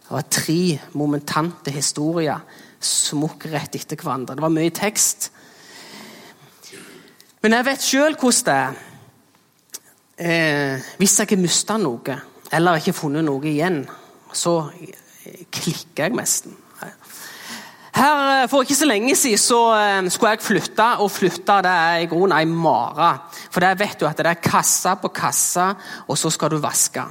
Det 0.00 0.10
var 0.16 0.26
tre 0.32 0.62
momentante 0.98 1.70
historier 1.70 2.40
smukk 2.80 3.46
rett 3.52 3.76
etter 3.78 4.00
hverandre. 4.00 4.34
Det 4.34 4.42
var 4.42 4.54
mye 4.54 4.72
tekst. 4.74 5.28
Men 7.40 7.54
jeg 7.56 7.68
vet 7.68 7.84
sjøl 7.84 8.16
hvordan 8.18 8.46
det 8.48 8.56
er. 8.56 8.86
Eh, 10.20 10.88
hvis 11.00 11.14
jeg 11.16 11.30
har 11.30 11.40
mista 11.40 11.78
noe, 11.80 12.16
eller 12.52 12.80
ikke 12.80 12.92
funnet 12.92 13.24
noe 13.24 13.46
igjen, 13.48 13.84
så 14.36 14.66
klikker 15.54 16.08
jeg 16.08 16.16
nesten. 16.18 16.56
Her 17.94 18.42
eh, 18.42 18.48
For 18.50 18.62
ikke 18.62 18.78
så 18.78 18.88
lenge 18.88 19.16
siden 19.18 19.38
så 19.38 19.60
eh, 19.76 20.10
skulle 20.10 20.34
jeg 20.36 20.44
flytte, 20.44 20.90
og 21.02 21.10
flytte 21.10 21.62
det 21.66 21.72
er 21.76 22.04
i 22.04 22.10
grunnen 22.10 22.36
ei 22.38 22.44
mare. 22.46 23.12
For 23.50 23.60
der 23.60 23.78
vet 23.78 24.00
du 24.00 24.06
at 24.08 24.18
det 24.18 24.30
er 24.30 24.44
kasse 24.44 24.94
på 25.02 25.12
kasse, 25.14 25.72
og 26.06 26.18
så 26.18 26.30
skal 26.30 26.54
du 26.54 26.60
vaske. 26.62 27.04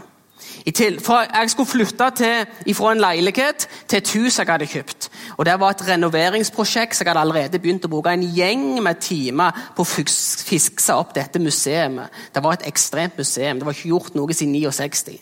Til, 0.75 0.99
jeg 1.33 1.49
skulle 1.49 1.69
flytte 1.69 2.09
til, 2.15 2.73
fra 2.75 2.91
en 2.91 2.99
leilighet 3.01 3.67
til 3.87 3.97
et 3.97 4.11
hus 4.13 4.39
jeg 4.39 4.47
hadde 4.47 4.67
kjøpt. 4.67 5.09
Og 5.37 5.45
Det 5.45 5.59
var 5.59 5.69
et 5.69 5.87
renoveringsprosjekt, 5.87 6.95
så 6.95 7.03
jeg 7.03 7.09
hadde 7.09 7.21
allerede 7.21 7.59
begynt 7.59 7.85
å 7.85 7.91
bruke 7.91 8.11
en 8.13 8.25
gjeng 8.35 8.83
med 8.83 8.99
timer 9.01 9.55
på 9.75 9.85
å 9.85 9.87
fikse 9.87 10.93
opp 10.95 11.15
dette 11.15 11.39
museet. 11.39 12.11
Det 12.35 12.43
var 12.43 12.53
et 12.59 12.67
ekstremt 12.67 13.17
museum. 13.17 13.59
Det 13.59 13.65
var 13.65 13.77
ikke 13.77 13.93
gjort 13.93 14.15
noe 14.15 14.33
siden 14.35 14.53
69. 14.55 15.17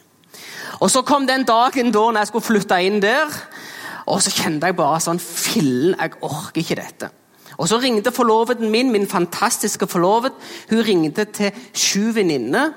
Og 0.80 0.92
Så 0.92 1.02
kom 1.02 1.28
den 1.28 1.46
dagen 1.46 1.92
da 1.92 2.06
når 2.12 2.20
jeg 2.20 2.28
skulle 2.28 2.50
flytte 2.50 2.82
inn 2.84 3.02
der, 3.02 3.32
og 4.08 4.22
så 4.24 4.32
kjente 4.32 4.70
jeg 4.70 4.78
bare 4.78 5.00
sånn 5.04 5.20
Fillen, 5.20 5.96
jeg 5.98 6.20
orker 6.24 6.62
ikke 6.62 6.80
dette. 6.80 7.10
Og 7.58 7.68
Så 7.68 7.80
ringte 7.82 8.14
forloveden 8.14 8.72
min, 8.72 8.92
min 8.92 9.08
fantastiske 9.08 9.88
forlovet, 9.88 10.34
hun 10.70 10.84
ringte 10.86 11.26
til 11.26 11.52
sju 11.74 12.14
venninner. 12.14 12.74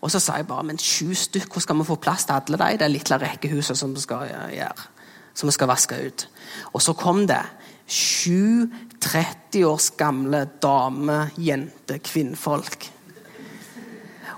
Og 0.00 0.10
så 0.10 0.20
sa 0.22 0.38
jeg 0.38 0.46
bare 0.46 0.64
men 0.64 0.78
sju 0.78 1.12
stykk, 1.14 1.52
hvor 1.52 1.62
skal 1.62 1.76
vi 1.78 1.84
få 1.84 1.98
plass 2.00 2.24
til 2.24 2.36
alle 2.38 2.58
de? 2.58 2.78
Det 2.78 2.90
lille 2.90 3.18
rekkehuset 3.18 3.78
som 3.78 3.94
vi 3.94 4.00
skal 4.00 4.30
gjøre, 4.54 4.86
som 5.34 5.50
vi 5.50 5.52
skal 5.52 5.68
vaske 5.68 5.98
ut. 6.06 6.28
Og 6.72 6.82
så 6.82 6.94
kom 6.96 7.26
det 7.26 7.42
sju 7.86 8.68
30 9.00 9.64
års 9.66 9.90
gamle 9.98 10.44
dame, 10.62 11.30
jente, 11.36 11.98
kvinnfolk. 11.98 12.90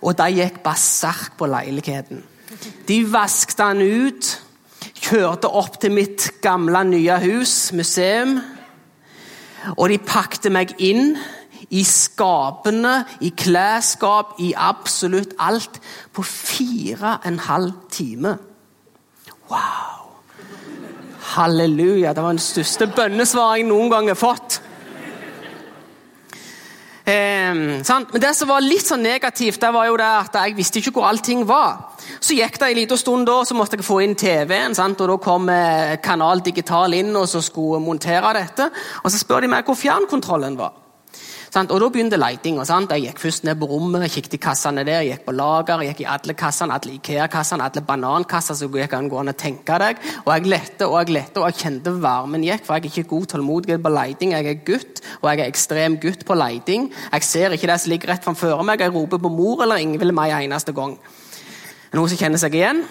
Og 0.01 0.17
de 0.17 0.29
gikk 0.33 0.63
basert 0.65 1.37
på 1.39 1.47
leiligheten. 1.47 2.25
De 2.89 3.01
vasket 3.13 3.61
den 3.61 3.83
ut, 3.85 4.31
kjørte 5.11 5.51
opp 5.59 5.81
til 5.83 5.95
mitt 5.95 6.29
gamle, 6.43 6.85
nye 6.87 7.19
hus, 7.25 7.73
museum. 7.75 8.39
Og 9.77 9.91
de 9.91 9.99
pakte 9.99 10.53
meg 10.53 10.77
inn 10.79 11.17
i 11.71 11.83
skapene, 11.87 13.01
i 13.21 13.33
klesskap, 13.37 14.37
i 14.43 14.53
absolutt 14.57 15.35
alt. 15.43 15.81
På 16.15 16.25
fire 16.27 17.17
og 17.19 17.29
en 17.29 17.41
halv 17.49 17.75
time. 17.93 18.37
Wow! 19.51 20.09
Halleluja. 21.35 22.15
Det 22.15 22.23
var 22.23 22.35
den 22.35 22.43
største 22.43 22.89
bønnesvaret 22.95 23.61
jeg 23.61 23.71
noen 23.71 23.91
gang 23.93 24.11
har 24.11 24.19
fått. 24.19 24.61
Eh, 27.11 27.55
Men 27.55 28.21
det 28.23 28.33
som 28.37 28.49
var 28.51 28.65
litt 28.65 28.87
sånn 28.87 29.03
negativt, 29.03 29.61
det 29.61 29.73
var 29.75 29.89
jo 29.89 29.97
det 30.01 30.11
at 30.11 30.37
jeg 30.43 30.57
visste 30.59 30.81
ikke 30.81 30.95
hvor 30.99 31.09
allting 31.11 31.45
var. 31.49 31.97
Så 32.21 32.37
gikk 32.37 32.59
det 32.61 32.71
en 32.71 32.79
liten 32.81 33.01
stund, 33.01 33.27
da, 33.29 33.41
så 33.45 33.57
måtte 33.57 33.79
jeg 33.79 33.87
få 33.87 34.01
inn 34.05 34.15
TV-en. 34.15 34.77
og 34.79 35.09
Da 35.09 35.17
kom 35.23 35.49
eh, 35.49 35.97
Kanal 36.03 36.43
Digital 36.45 36.95
inn 36.95 37.15
og 37.17 37.29
så 37.29 37.43
skulle 37.43 37.81
montere 37.83 38.35
dette. 38.35 38.71
Og 39.05 39.11
Så 39.11 39.19
spør 39.23 39.43
de 39.43 39.49
meg 39.49 39.65
hvor 39.65 39.79
fjernkontrollen 39.79 40.59
var. 40.59 40.80
Sant? 41.51 41.73
Og 41.75 41.81
Da 41.83 41.89
begynte 41.91 42.19
letinga. 42.19 42.63
Jeg 42.63 43.03
gikk 43.03 43.19
først 43.19 43.45
ned 43.45 43.59
på 43.59 43.67
rommet, 43.67 44.07
kikket 44.11 44.35
i 44.35 44.39
kassene 44.39 44.85
der, 44.87 45.03
gikk 45.03 45.25
på 45.27 45.33
lager, 45.35 45.83
gikk 45.83 46.05
i 46.05 46.07
alle 46.07 46.35
kassene, 46.39 46.77
alle 46.77 46.95
Ikea-kassene, 46.95 47.65
alle 47.67 47.83
banankasser 47.83 48.55
så 48.55 48.69
gikk 48.71 48.95
an 48.95 49.11
å 49.11 49.33
tenke 49.35 49.79
deg. 49.83 49.99
Og 50.25 50.31
jeg 50.33 50.47
lette 50.47 50.87
og 50.87 50.99
jeg 51.01 51.15
lette, 51.17 51.41
og 51.41 51.51
jeg 51.51 51.59
kjente 51.65 51.91
varmen 52.01 52.47
gikk, 52.47 52.65
for 52.65 52.79
jeg 52.79 52.85
er 52.85 52.91
ikke 52.93 53.11
god 53.11 53.27
tålmodighet 53.35 53.83
på 53.83 53.91
leiting. 53.91 54.33
Jeg 54.33 54.47
er 54.47 54.63
gutt, 54.65 55.03
og 55.23 55.31
jeg 55.31 55.41
er 55.41 55.51
ekstrem 55.51 55.99
gutt 55.99 56.25
på 56.25 56.39
leiting. 56.39 56.93
Jeg 57.13 57.27
ser 57.27 57.51
ikke 57.51 57.67
det 57.67 57.81
som 57.81 57.91
ligger 57.91 58.15
rett 58.15 58.25
framfor 58.25 58.63
meg, 58.63 58.81
jeg 58.81 58.95
roper 58.95 59.19
på 59.19 59.35
mor 59.35 59.67
eller 59.67 59.83
Ingvild 59.83 60.15
meg 60.15 60.37
eneste 60.39 60.73
gang. 60.73 60.99
Noen 61.91 62.09
som 62.09 62.19
kjenner 62.19 62.39
seg 62.39 62.55
igjen? 62.55 62.85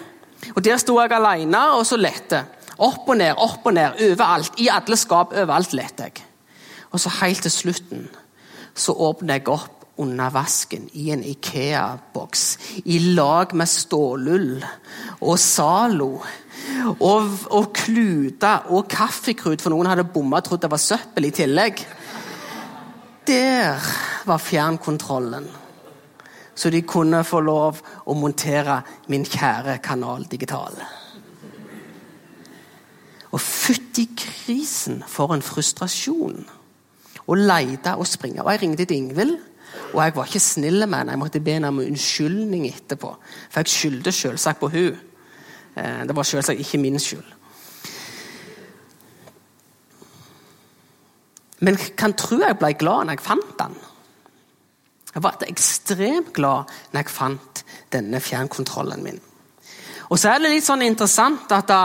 Og 0.52 0.64
Der 0.64 0.76
sto 0.76 1.00
jeg 1.00 1.12
alene 1.12 1.70
og 1.78 1.86
så 1.88 1.96
lette. 1.96 2.44
Opp 2.76 3.08
og 3.08 3.16
ned, 3.16 3.32
opp 3.36 3.64
og 3.64 3.72
ned, 3.72 3.96
overalt. 4.04 4.52
I 4.60 4.68
alle 4.68 4.96
skap, 4.96 5.32
overalt 5.32 5.72
lette 5.72 6.10
jeg. 6.10 6.26
Og 6.92 7.00
så 7.00 7.08
helt 7.22 7.40
til 7.40 7.52
slutten 7.52 8.10
så 8.74 8.94
åpner 8.94 9.38
jeg 9.38 9.48
opp 9.52 9.80
under 10.00 10.32
vasken 10.32 10.88
i 10.96 11.10
en 11.12 11.22
Ikea-boks 11.24 12.44
i 12.84 12.98
lag 13.12 13.52
med 13.54 13.68
stålull 13.68 14.62
og 15.20 15.38
Zalo. 15.38 16.12
Og, 17.00 17.28
og 17.50 17.72
kluter 17.76 18.70
og 18.72 18.88
kaffekrut, 18.88 19.60
for 19.60 19.72
noen 19.72 19.88
hadde 19.90 20.08
bomma 20.12 20.40
og 20.40 20.46
trodd 20.46 20.62
det 20.64 20.70
var 20.72 20.80
søppel 20.80 21.28
i 21.28 21.32
tillegg. 21.34 21.82
Der 23.28 23.90
var 24.28 24.40
fjernkontrollen. 24.40 25.48
Så 26.54 26.70
de 26.72 26.82
kunne 26.84 27.22
få 27.24 27.40
lov 27.44 27.80
å 28.04 28.16
montere 28.16 28.80
min 29.08 29.24
kjære 29.24 29.78
Kanal 29.84 30.26
Digital. 30.30 30.76
Og 33.30 33.40
fytti 33.40 34.08
krisen 34.18 35.04
for 35.08 35.32
en 35.34 35.44
frustrasjon 35.44 36.44
og 37.26 37.36
lete 37.36 37.94
og 37.96 38.06
springe. 38.06 38.42
Og 38.42 38.52
Jeg 38.52 38.62
ringte 38.62 38.84
til 38.84 38.96
Ingvild, 38.96 39.36
og 39.92 40.04
jeg 40.04 40.16
var 40.16 40.24
ikke 40.24 40.40
snill 40.40 40.86
med 40.86 40.98
henne. 40.98 41.12
Jeg 41.12 41.18
måtte 41.18 41.40
be 41.40 41.52
henne 41.58 41.68
om 41.68 41.78
unnskyldning 41.78 42.66
etterpå, 42.66 43.14
for 43.50 43.60
jeg 43.60 43.66
skyldte 43.66 44.12
selvsagt 44.12 44.60
på 44.60 44.68
hun. 44.68 44.96
Eh, 45.76 46.02
det 46.06 46.16
var 46.16 46.22
selvsagt 46.22 46.60
ikke 46.60 46.78
min 46.78 46.98
skyld. 46.98 47.36
Men 51.60 51.76
kan 51.76 52.14
tro 52.16 52.40
jeg 52.40 52.56
ble 52.58 52.72
glad 52.80 53.06
når 53.06 53.18
jeg 53.18 53.24
fant 53.24 53.56
den. 53.58 53.74
Jeg 55.14 55.22
ble 55.24 55.50
ekstremt 55.50 56.32
glad 56.32 56.70
når 56.92 57.02
jeg 57.02 57.12
fant 57.12 57.64
denne 57.92 58.20
fjernkontrollen 58.22 59.02
min. 59.04 59.20
Og 60.10 60.18
så 60.18 60.32
er 60.32 60.40
det 60.42 60.50
litt 60.50 60.66
sånn 60.66 60.82
interessant 60.82 61.52
at 61.54 61.68
da, 61.70 61.82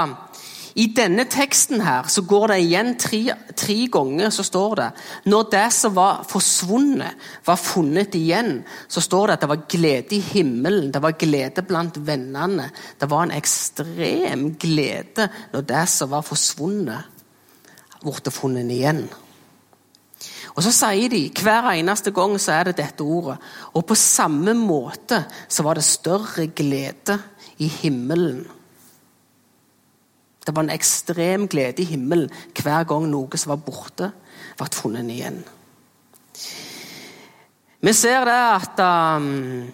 i 0.76 0.90
denne 0.92 1.24
teksten 1.32 1.80
her 1.80 2.10
så 2.12 2.26
går 2.28 2.52
det 2.52 2.56
igjen 2.66 2.90
tre, 3.00 3.22
tre, 3.56 3.76
ganger. 3.88 4.30
så 4.30 4.44
står 4.44 4.76
det, 4.76 4.88
Når 5.26 5.44
det 5.52 5.68
som 5.72 5.94
var 5.96 6.26
forsvunnet, 6.28 7.16
var 7.46 7.56
funnet 7.56 8.16
igjen, 8.16 8.66
så 8.88 9.00
står 9.02 9.28
det 9.28 9.34
at 9.34 9.42
det 9.46 9.50
var 9.50 9.68
glede 9.72 10.16
i 10.16 10.20
himmelen, 10.20 10.92
det 10.92 11.02
var 11.02 11.16
glede 11.16 11.64
blant 11.64 11.96
vennene. 11.96 12.72
Det 13.00 13.10
var 13.10 13.24
en 13.24 13.32
ekstrem 13.32 14.50
glede 14.60 15.30
når 15.54 15.62
det 15.62 15.86
som 15.90 16.12
var 16.12 16.28
forsvunnet, 16.28 17.08
ble 18.04 18.32
funnet 18.32 18.72
igjen. 18.76 19.06
Og 20.56 20.64
Så 20.64 20.76
sier 20.76 21.10
de 21.10 21.30
hver 21.40 21.72
eneste 21.72 22.12
gang 22.12 22.36
så 22.40 22.52
er 22.52 22.64
det 22.68 22.78
dette 22.82 23.04
ordet. 23.04 23.40
Og 23.76 23.88
på 23.88 23.96
samme 23.96 24.54
måte 24.54 25.24
så 25.48 25.64
var 25.64 25.76
det 25.76 25.88
større 25.88 26.48
glede 26.48 27.20
i 27.64 27.68
himmelen 27.68 28.44
det 30.46 30.54
var 30.56 30.66
en 30.66 30.74
ekstrem 30.74 31.48
glede 31.50 31.82
i 31.82 31.90
himmelen 31.90 32.30
hver 32.54 32.86
gang 32.90 33.08
noe 33.10 33.40
som 33.40 33.56
var 33.56 33.64
borte, 33.66 34.12
ble 34.56 34.68
funnet 34.74 35.10
igjen. 35.12 35.42
Vi 37.86 37.94
ser 37.94 38.26
det 38.26 38.36
at 38.36 38.80
um, 38.82 39.66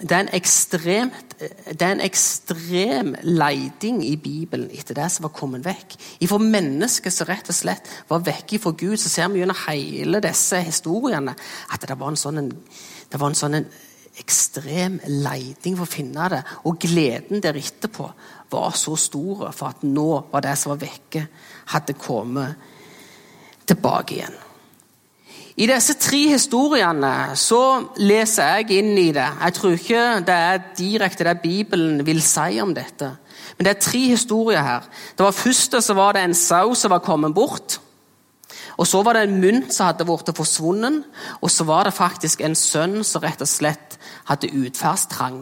det, 0.00 0.14
er 0.14 0.30
ekstremt, 0.34 1.34
det 1.38 1.84
er 1.84 1.92
en 1.94 2.02
ekstrem 2.02 3.12
leiding 3.22 4.00
i 4.06 4.16
Bibelen 4.18 4.70
etter 4.74 4.98
det 4.98 5.06
som 5.14 5.28
var 5.28 5.34
kommet 5.36 5.66
vekk. 5.66 5.94
Ifra 6.24 6.40
mennesket 6.42 7.14
som 7.14 7.28
rett 7.30 7.50
og 7.50 7.58
slett 7.58 7.90
var 8.10 8.24
vekk 8.26 8.56
fra 8.62 8.74
Gud, 8.78 8.96
så 8.98 9.10
ser 9.10 9.30
vi 9.30 9.42
gjennom 9.42 9.58
hele 9.66 10.22
disse 10.24 10.62
historiene 10.66 11.36
at 11.74 11.86
det 11.86 11.98
var 11.98 12.14
en 12.14 12.18
sånn, 12.18 12.50
det 13.10 13.20
var 13.20 13.30
en 13.30 13.38
sånn 13.38 13.60
ekstrem 14.20 14.98
leiding 15.06 15.76
for 15.78 15.86
å 15.86 15.90
finne 15.90 16.26
det. 16.32 16.42
Og 16.66 16.80
gleden 16.82 17.42
der 17.44 17.58
etterpå 17.58 18.08
var 18.50 18.74
så 18.76 18.96
stor 18.98 19.48
for 19.52 19.70
at 19.70 19.86
nå 19.86 20.08
var 20.32 20.44
det 20.44 20.56
som 20.58 20.74
var 20.74 20.82
vekke, 20.82 21.24
hadde 21.74 21.96
kommet 22.00 22.68
tilbake 23.68 24.16
igjen. 24.16 24.36
I 25.58 25.66
disse 25.66 25.96
tre 25.98 26.20
historiene 26.30 27.34
så 27.38 27.60
leser 27.98 28.60
jeg 28.60 28.78
inn 28.78 28.92
i 28.94 29.08
det. 29.10 29.26
Jeg 29.26 29.54
tror 29.56 29.74
ikke 29.74 30.02
det 30.26 30.36
er 30.36 30.60
direkte 30.78 31.26
det 31.26 31.40
Bibelen 31.42 32.04
vil 32.06 32.22
si 32.22 32.60
om 32.62 32.70
dette. 32.76 33.10
Men 33.56 33.66
det 33.66 33.72
er 33.72 33.82
tre 33.82 34.04
historier 34.12 34.62
her. 34.62 34.86
Det 35.18 35.26
var 35.26 35.34
Første 35.34 35.80
så 35.82 35.96
var 35.98 36.14
det 36.14 36.22
en 36.22 36.36
sau 36.38 36.76
som 36.78 36.94
var 36.94 37.02
kommet 37.02 37.34
bort. 37.34 37.80
Og 38.78 38.86
Så 38.86 39.02
var 39.02 39.18
det 39.18 39.24
en 39.26 39.40
mynt 39.42 39.74
som 39.74 39.88
hadde 39.88 40.06
blitt 40.06 40.30
forsvunnet, 40.36 41.02
og 41.42 41.50
så 41.50 41.64
var 41.66 41.84
det 41.84 41.94
faktisk 41.94 42.40
en 42.40 42.54
sønn 42.54 43.02
som 43.04 43.22
rett 43.22 43.42
og 43.42 43.50
slett 43.50 43.97
hadde 44.28 44.52
utferdstrang. 44.64 45.40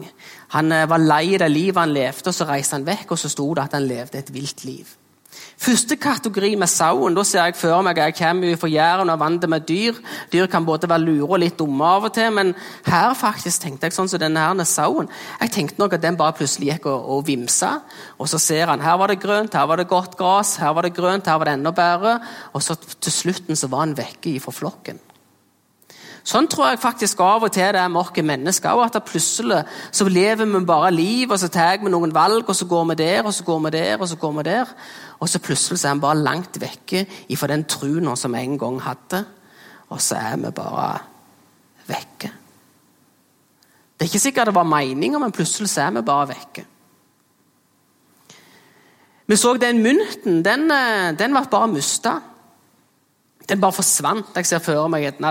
Han 0.54 0.72
eh, 0.72 0.86
var 0.88 1.02
lei 1.02 1.38
det 1.38 1.50
livet 1.52 1.82
han 1.82 1.94
levde, 1.94 2.30
og 2.30 2.36
så 2.36 2.46
reiste 2.48 2.78
han 2.78 2.86
vekk, 2.86 3.10
og 3.12 3.20
så 3.20 3.32
sto 3.32 3.48
det 3.54 3.66
at 3.66 3.76
han 3.78 3.88
levde 3.88 4.20
et 4.20 4.32
vilt 4.34 4.64
liv. 4.66 4.94
Første 5.56 5.96
kategori 5.96 6.50
med 6.60 6.68
sauen. 6.68 7.14
Da 7.16 7.22
ser 7.24 7.46
jeg 7.48 7.56
for 7.56 7.80
meg 7.84 7.98
jeg 8.00 8.14
kommer 8.18 8.58
fra 8.60 8.68
Jæren 8.68 9.10
og 9.12 9.20
vant 9.20 9.46
med 9.48 9.64
dyr. 9.68 9.96
Dyr 10.32 10.46
kan 10.52 10.66
både 10.68 10.88
være 10.88 11.04
lure 11.04 11.30
og 11.30 11.40
litt 11.40 11.56
dumme 11.58 11.84
av 11.84 12.08
og 12.08 12.12
til, 12.16 12.28
men 12.36 12.52
her 12.86 13.14
faktisk 13.16 13.64
tenkte 13.64 13.88
jeg 13.88 13.96
sånn 13.96 14.10
som 14.12 14.20
denne 14.20 14.42
her 14.42 14.68
sauen. 14.68 15.08
Jeg 15.40 15.54
tenkte 15.56 15.80
nok 15.80 15.96
at 15.96 16.04
den 16.04 16.18
bare 16.20 16.36
plutselig 16.36 16.74
gikk 16.74 16.90
og, 16.92 17.08
og 17.16 17.26
vimsa, 17.28 17.78
og 18.18 18.28
så 18.28 18.40
ser 18.42 18.72
han 18.72 18.84
her 18.84 19.00
var 19.00 19.12
det 19.12 19.20
grønt, 19.22 19.56
her 19.56 19.66
var 19.68 19.80
det 19.80 19.88
godt 19.88 20.16
gress, 20.20 20.56
her 20.60 20.76
var 20.76 20.88
det 20.88 20.94
grønt, 20.96 21.26
her 21.26 21.40
var 21.40 21.48
det 21.48 21.56
enda 21.56 21.72
bedre. 21.72 22.18
Og 22.52 22.62
så 22.62 22.76
til 22.76 23.12
slutten 23.12 23.56
så 23.56 23.72
var 23.72 23.86
han 23.86 23.96
vekke 23.96 24.36
ifra 24.36 24.52
flokken. 24.52 25.00
Sånn 26.26 26.48
tror 26.50 26.72
jeg 26.72 26.82
faktisk 26.82 27.20
av 27.22 27.44
og 27.46 27.52
til 27.54 27.68
det 27.76 27.78
er 27.78 27.92
mørke 27.92 28.22
mennesker. 28.22 28.74
mennesker. 28.74 28.98
at 28.98 29.04
Plutselig 29.06 29.64
så 29.92 30.08
lever 30.08 30.44
vi 30.44 30.64
bare 30.66 30.90
liv, 30.90 31.30
og 31.30 31.38
så 31.38 31.48
tar 31.48 31.78
vi 31.78 31.90
noen 31.90 32.14
valg, 32.14 32.48
og 32.48 32.56
så 32.56 32.66
går 32.66 32.84
vi 32.90 32.94
der, 32.94 33.22
og 33.24 33.34
så 33.34 33.44
går 33.44 33.60
vi 33.60 33.70
der, 33.70 34.00
og 34.00 34.08
så 34.08 34.16
går 34.16 34.32
vi 34.32 34.42
der. 34.42 34.66
Og 35.20 35.28
så 35.28 35.38
plutselig 35.38 35.78
så 35.78 35.88
er 35.88 35.94
vi 35.94 36.00
bare 36.00 36.18
langt 36.18 36.60
vekke 36.60 37.06
fra 37.36 37.46
den 37.46 37.64
troen 37.64 38.16
som 38.16 38.32
vi 38.32 38.42
en 38.42 38.58
gang 38.58 38.80
hadde. 38.80 39.24
Og 39.90 40.00
så 40.00 40.16
er 40.16 40.36
vi 40.36 40.50
bare 40.50 40.98
vekke. 41.86 42.32
Det 43.96 44.04
er 44.04 44.10
ikke 44.10 44.18
sikkert 44.18 44.46
det 44.46 44.54
var 44.54 44.64
meninga, 44.64 45.18
men 45.18 45.32
plutselig 45.32 45.70
så 45.70 45.86
er 45.86 45.90
vi 45.90 46.02
bare 46.02 46.28
vekke. 46.28 46.64
Vi 49.26 49.36
så 49.36 49.56
den 49.56 49.82
mynten. 49.82 50.42
Den, 50.44 50.70
eh, 50.70 51.12
den 51.18 51.32
ble 51.32 51.46
bare 51.50 51.68
mista. 51.68 52.20
Den 53.46 53.62
bare 53.62 53.76
forsvant. 53.76 54.34
Jeg 54.34 54.48
ser 54.48 54.62
for 54.64 54.88
meg 54.90 55.06
at 55.06 55.22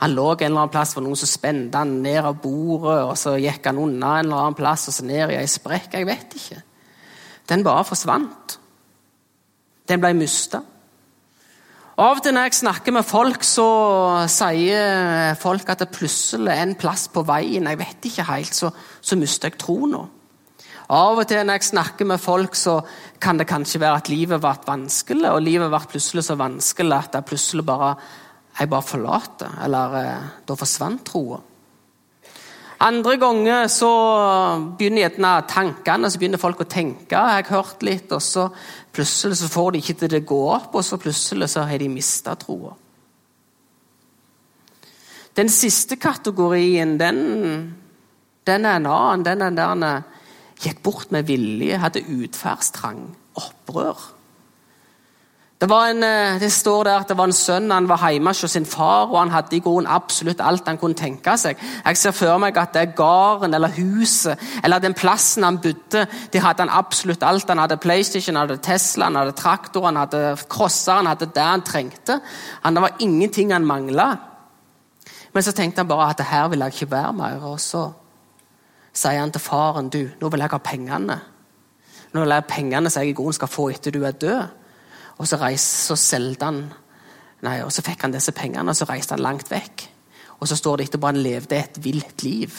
han 0.00 0.14
lå 0.14 0.30
en 0.32 0.44
eller 0.46 0.62
annen 0.62 0.72
plass 0.72 0.94
for 0.96 1.04
noen 1.04 1.18
som 1.18 1.28
spente 1.28 1.80
han 1.80 1.98
ned 2.04 2.22
av 2.24 2.38
bordet, 2.40 3.02
og 3.10 3.16
så 3.18 3.34
gikk 3.40 3.66
han 3.68 3.80
unna 3.82 4.18
en 4.18 4.28
eller 4.28 4.44
annen 4.46 4.58
plass 4.58 4.88
og 4.88 4.96
så 4.96 5.04
ned 5.04 5.34
i 5.34 5.40
ei 5.40 5.48
sprekk. 5.50 5.92
Jeg 5.98 6.08
vet 6.08 6.36
ikke. 6.38 6.60
Den 7.50 7.64
bare 7.66 7.84
forsvant. 7.84 8.56
Den 9.90 10.00
ble 10.00 10.14
mista. 10.16 10.62
Av 12.00 12.16
og 12.16 12.22
til 12.24 12.32
når 12.32 12.46
jeg 12.46 12.60
snakker 12.62 12.94
med 12.96 13.04
folk, 13.04 13.42
så 13.44 13.66
sier 14.32 15.34
folk 15.40 15.68
at 15.68 15.82
det 15.82 15.90
plutselig 15.92 16.48
er 16.54 16.62
en 16.62 16.78
plass 16.78 17.10
på 17.12 17.26
veien. 17.28 17.68
Jeg 17.68 17.80
vet 17.82 18.08
ikke 18.08 18.28
helt, 18.30 18.56
så, 18.56 18.70
så 19.04 19.18
mister 19.20 19.50
jeg 19.50 19.60
troa. 19.60 20.06
Av 20.90 21.20
og 21.20 21.26
til 21.30 21.44
når 21.46 21.60
jeg 21.60 21.68
snakker 21.68 22.08
med 22.10 22.18
folk, 22.18 22.56
så 22.58 22.80
kan 23.22 23.38
det 23.38 23.46
kanskje 23.46 23.78
være 23.82 24.00
at 24.00 24.10
livet 24.10 24.42
ble 24.42 24.54
vanskelig, 24.66 25.28
og 25.30 25.44
livet 25.44 25.70
ble 25.70 25.80
plutselig 25.92 26.24
så 26.26 26.34
vanskelig 26.40 26.96
at 26.96 27.14
jeg 27.14 27.28
plutselig 27.28 27.66
bare, 27.68 27.92
jeg 28.58 28.72
bare 28.72 28.88
forlater. 28.88 29.54
Eller 29.66 29.96
eh, 30.00 30.26
da 30.48 30.58
forsvant 30.58 31.04
troa. 31.06 31.38
Andre 32.80 33.16
ganger 33.20 33.66
så 33.68 33.90
begynner 34.78 35.04
gjerne 35.04 35.32
tankene, 35.52 36.10
så 36.10 36.18
begynner 36.18 36.40
folk 36.40 36.62
å 36.64 36.70
tenke. 36.70 37.12
Jeg 37.12 37.44
har 37.44 37.50
hørt 37.52 37.84
litt, 37.86 38.10
og 38.16 38.24
så 38.24 38.48
plutselig 38.90 39.36
så 39.38 39.50
får 39.52 39.74
de 39.74 39.82
ikke 39.84 39.98
til 40.00 40.14
det 40.16 40.24
gå 40.26 40.38
opp, 40.56 40.72
og 40.74 40.86
så 40.86 40.98
plutselig 40.98 41.52
så 41.52 41.68
har 41.68 41.78
de 41.78 41.90
mista 41.92 42.34
troa. 42.40 42.72
Den 45.38 45.52
siste 45.52 46.00
kategorien, 46.00 46.96
den, 46.98 47.20
den 48.48 48.64
er 48.66 48.80
en 48.80 48.88
annen. 48.90 49.28
Den 49.28 49.44
er 49.44 49.60
der 49.60 50.08
gikk 50.60 50.82
bort 50.84 51.12
med 51.12 51.28
vilje, 51.28 51.78
hadde 51.80 52.04
utferdstrang, 52.04 53.04
opprør. 53.40 54.10
Det, 55.60 55.68
en, 55.68 56.02
eh, 56.02 56.40
det, 56.40 56.48
står 56.52 56.84
der 56.84 57.02
at 57.02 57.08
det 57.10 57.18
var 57.18 57.28
en 57.28 57.36
sønn 57.36 57.68
han 57.70 57.88
var 57.88 58.00
hjemme 58.08 58.32
hos 58.32 58.48
sin 58.48 58.64
far, 58.64 59.10
og 59.10 59.18
han 59.18 59.32
hadde 59.34 59.58
i 59.58 59.60
grunnen 59.60 59.90
absolutt 59.92 60.40
alt 60.40 60.68
han 60.68 60.78
kunne 60.80 60.96
tenke 60.96 61.34
seg. 61.36 61.60
Jeg 61.84 61.98
ser 62.00 62.14
for 62.16 62.40
meg 62.40 62.56
at 62.56 62.72
det 62.72 62.80
er 62.80 62.94
gården 62.96 63.52
eller 63.54 63.74
huset 63.76 64.40
eller 64.64 64.80
den 64.80 64.96
plassen 64.96 65.44
han 65.44 65.60
bodde, 65.60 66.06
de 66.32 66.40
hadde 66.40 66.64
han 66.64 66.72
absolutt 66.72 67.22
alt. 67.28 67.52
Han 67.52 67.60
hadde 67.60 67.76
PlayStation, 67.76 68.38
han 68.40 68.48
hadde 68.48 68.62
Tesla, 68.64 69.10
han 69.10 69.20
hadde 69.20 69.36
traktor, 69.36 69.84
han 69.84 70.00
hadde 70.00 70.24
crosser, 70.48 71.02
han 71.02 71.12
hadde 71.12 71.28
det 71.28 71.44
han 71.44 71.66
trengte. 71.66 72.20
Han, 72.62 72.74
det 72.74 72.86
var 72.86 72.96
ingenting 73.04 73.52
han 73.52 73.68
mangla. 73.68 74.14
Men 75.34 75.44
så 75.44 75.52
tenkte 75.52 75.84
han 75.84 75.92
bare 75.92 76.08
at 76.14 76.24
her 76.24 76.48
vil 76.48 76.64
jeg 76.64 76.72
ikke 76.72 76.90
være 76.96 77.12
mer. 77.12 77.44
Og 77.52 77.60
så 77.60 77.90
sier 79.00 79.20
han 79.20 79.32
til 79.32 79.42
faren 79.42 79.90
du, 79.92 80.02
nå 80.20 80.30
vil 80.32 80.44
jeg 80.44 80.52
ha 80.52 80.60
pengene. 80.64 81.18
Nå 82.12 82.22
vil 82.22 82.34
jeg 82.34 82.42
ha 82.42 82.48
pengene 82.48 82.90
som 82.90 83.04
jeg 83.04 83.14
i 83.14 83.16
grunnen 83.16 83.38
skal 83.38 83.50
få 83.50 83.70
etter 83.72 83.94
du 83.94 84.02
er 84.04 84.16
død. 84.18 84.56
Og 85.20 85.28
så, 85.28 85.38
reiste, 85.40 85.90
så 85.90 85.98
solgte 86.00 86.48
han 86.48 86.62
Nei, 87.40 87.62
og 87.64 87.70
så 87.72 87.80
fikk 87.80 88.02
han 88.04 88.12
disse 88.12 88.34
pengene, 88.36 88.68
og 88.68 88.76
så 88.76 88.84
reiste 88.84 89.14
han 89.16 89.22
langt 89.24 89.48
vekk. 89.48 89.86
Og 90.42 90.48
så 90.50 90.58
står 90.60 90.76
det 90.76 90.90
etterpå 90.90 91.08
han 91.08 91.22
levde 91.24 91.56
et 91.56 91.78
vilt 91.80 92.20
liv. 92.20 92.58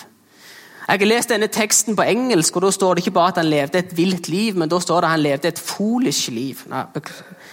Jeg 0.88 1.00
har 1.00 1.06
lest 1.06 1.30
denne 1.30 1.50
teksten 1.54 1.96
på 1.96 2.06
engelsk, 2.10 2.56
og 2.58 2.66
da 2.66 2.72
står 2.74 2.98
det 2.98 3.04
ikke 3.04 3.14
bare 3.14 3.34
at 3.36 3.42
han 3.44 3.50
levde 3.52 3.78
et 3.78 3.94
vilt 3.96 4.30
liv, 4.34 4.58
men 4.58 4.70
da 4.70 4.80
står 4.82 5.04
det 5.04 5.08
at 5.08 5.14
han 5.14 5.24
levde 5.24 5.52
et 5.52 5.62
foolish 5.62 6.34
liv. 6.34 6.64
Nei, 6.72 6.82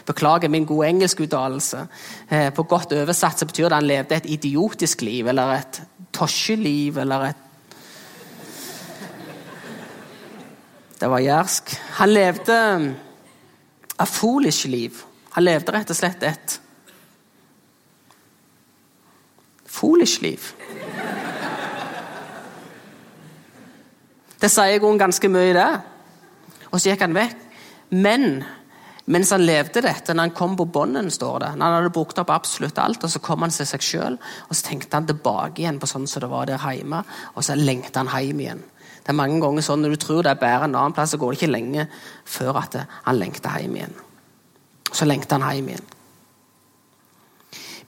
beklager 0.08 0.48
min 0.48 0.64
gode 0.66 0.88
engelskuttalelse. 0.88 1.82
Eh, 2.30 2.48
på 2.56 2.64
godt 2.64 2.96
oversatt 2.96 3.44
så 3.44 3.46
betyr 3.50 3.68
det 3.68 3.72
at 3.72 3.76
han 3.76 3.90
levde 3.92 4.16
et 4.16 4.30
idiotisk 4.38 5.04
liv, 5.04 5.28
eller 5.28 5.52
et 5.58 5.82
tosjeliv, 6.16 6.98
eller 7.04 7.28
et 7.28 7.44
Det 10.98 11.10
var 11.10 11.22
jærsk. 11.22 11.76
Han 12.00 12.10
levde 12.10 12.56
et 14.00 14.08
foolish 14.08 14.66
liv. 14.66 15.04
Han 15.36 15.44
levde 15.44 15.72
rett 15.72 15.90
og 15.90 15.96
slett 15.98 16.24
et 16.26 16.60
foolish 19.68 20.22
liv. 20.22 20.42
Det 24.38 24.50
sier 24.50 24.72
jeg 24.72 24.82
grunnen 24.82 25.00
ganske 25.00 25.30
mye, 25.30 25.54
det. 25.54 25.70
Og 26.70 26.80
så 26.80 26.90
gikk 26.90 27.04
han 27.06 27.14
vekk. 27.16 27.44
Men 27.94 28.42
mens 29.08 29.30
han 29.32 29.46
levde 29.46 29.82
dette, 29.82 30.14
når 30.14 30.28
han 30.28 30.34
kom 30.36 30.56
på 30.58 30.66
bånden, 30.68 31.08
står 31.10 31.38
det, 31.44 31.52
når 31.56 31.64
han 31.64 31.76
hadde 31.78 31.92
brukt 31.94 32.18
opp 32.20 32.30
absolutt 32.34 32.78
alt, 32.82 33.06
og 33.06 33.10
så 33.10 33.22
kom 33.24 33.46
han 33.46 33.54
til 33.54 33.66
seg 33.70 33.84
sjøl, 33.86 34.18
og 34.18 34.52
så 34.56 34.66
tenkte 34.66 34.98
han 34.98 35.06
tilbake 35.08 35.62
igjen 35.62 35.78
på 35.80 35.88
sånn 35.88 36.06
som 36.10 36.26
det 36.26 36.30
var 36.30 36.50
der 36.50 36.60
hjemme, 36.60 37.00
og 37.32 37.46
så 37.46 37.56
lengta 37.56 38.04
han 38.04 38.12
hjem 38.12 38.42
igjen. 38.44 38.66
Det 39.08 39.14
er 39.14 39.16
mange 39.16 39.38
ganger 39.40 39.64
sånn 39.64 39.80
Når 39.80 39.94
du 39.94 40.00
tror 40.02 40.18
det 40.20 40.34
er 40.34 40.40
bedre 40.42 40.66
en 40.68 40.74
annen 40.76 40.92
plass, 40.92 41.14
så 41.14 41.18
går 41.20 41.32
det 41.32 41.38
ikke 41.38 41.54
lenge 41.54 41.86
før 42.28 42.58
at 42.60 42.74
han 43.06 43.16
lengter 43.16 43.54
hjem 43.56 43.78
igjen. 43.78 43.94
Så 44.92 45.08
lengter 45.08 45.40
han 45.40 45.56
hjem 45.56 45.70
igjen. 45.72 45.86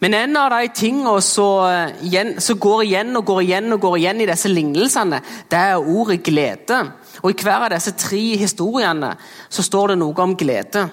Men 0.00 0.16
en 0.16 0.40
av 0.40 0.48
de 0.54 0.70
tingene 0.72 1.20
som 1.20 2.60
går 2.64 2.86
igjen 2.86 3.12
og 3.20 3.28
går 3.28 3.42
igjen 3.44 3.76
og 3.76 3.84
går 3.84 3.98
igjen 4.00 4.24
i 4.24 4.30
disse 4.32 4.48
lignelsene, 4.48 5.20
det 5.52 5.60
er 5.60 5.92
ordet 5.92 6.22
glede. 6.24 6.80
Og 7.20 7.34
I 7.34 7.44
hver 7.44 7.68
av 7.68 7.74
disse 7.74 7.92
tre 8.00 8.24
historiene 8.40 9.12
så 9.52 9.68
står 9.68 9.92
det 9.92 10.00
noe 10.00 10.24
om 10.24 10.36
glede. 10.40 10.88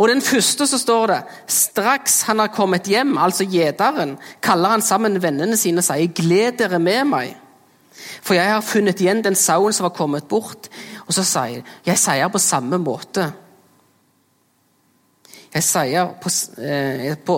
Og 0.00 0.08
Den 0.08 0.24
første 0.24 0.64
så 0.64 0.80
står 0.80 1.10
det 1.12 1.22
straks 1.52 2.22
han 2.30 2.40
har 2.40 2.54
kommet 2.54 2.88
hjem, 2.88 3.18
altså 3.20 3.44
gjeteren, 3.44 4.16
kaller 4.40 4.78
han 4.78 4.80
sammen 4.80 5.20
vennene 5.20 5.60
sine 5.60 5.84
og 5.84 5.92
sier 5.92 6.08
'gled 6.08 6.64
dere 6.64 6.80
med 6.80 7.04
meg'. 7.12 7.42
For 8.22 8.36
jeg 8.36 8.50
har 8.50 8.64
funnet 8.64 9.00
igjen 9.00 9.22
den 9.24 9.36
sauen 9.38 9.74
som 9.74 9.88
var 9.88 9.96
kommet 9.96 10.28
bort. 10.28 10.68
Og 11.06 11.14
så 11.14 11.24
sier 11.26 11.66
jeg 11.86 12.00
sier 12.00 12.30
på 12.32 12.42
samme 12.42 12.78
måte. 12.82 13.28
Jeg 15.54 15.64
sier 15.64 16.10
på, 16.20 16.30
eh, 16.60 17.14
på, 17.24 17.36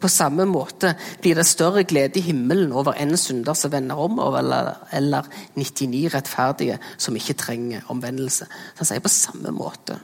på, 0.00 0.08
samme 0.12 0.44
måte 0.46 0.92
blir 1.22 1.34
det 1.34 1.46
større 1.48 1.82
glede 1.88 2.20
i 2.20 2.26
himmelen 2.28 2.72
over 2.72 2.94
en 3.00 3.16
synder 3.18 3.56
som 3.58 3.72
vender 3.72 3.98
om, 3.98 4.20
eller, 4.38 4.74
eller 4.94 5.26
99 5.56 6.04
rettferdige 6.14 6.78
som 6.96 7.16
ikke 7.16 7.34
trenger 7.34 7.88
omvendelse. 7.90 8.46
Så 8.46 8.84
han 8.84 8.90
sier 8.92 9.02
på 9.02 9.12
samme 9.12 9.54
måte. 9.56 9.98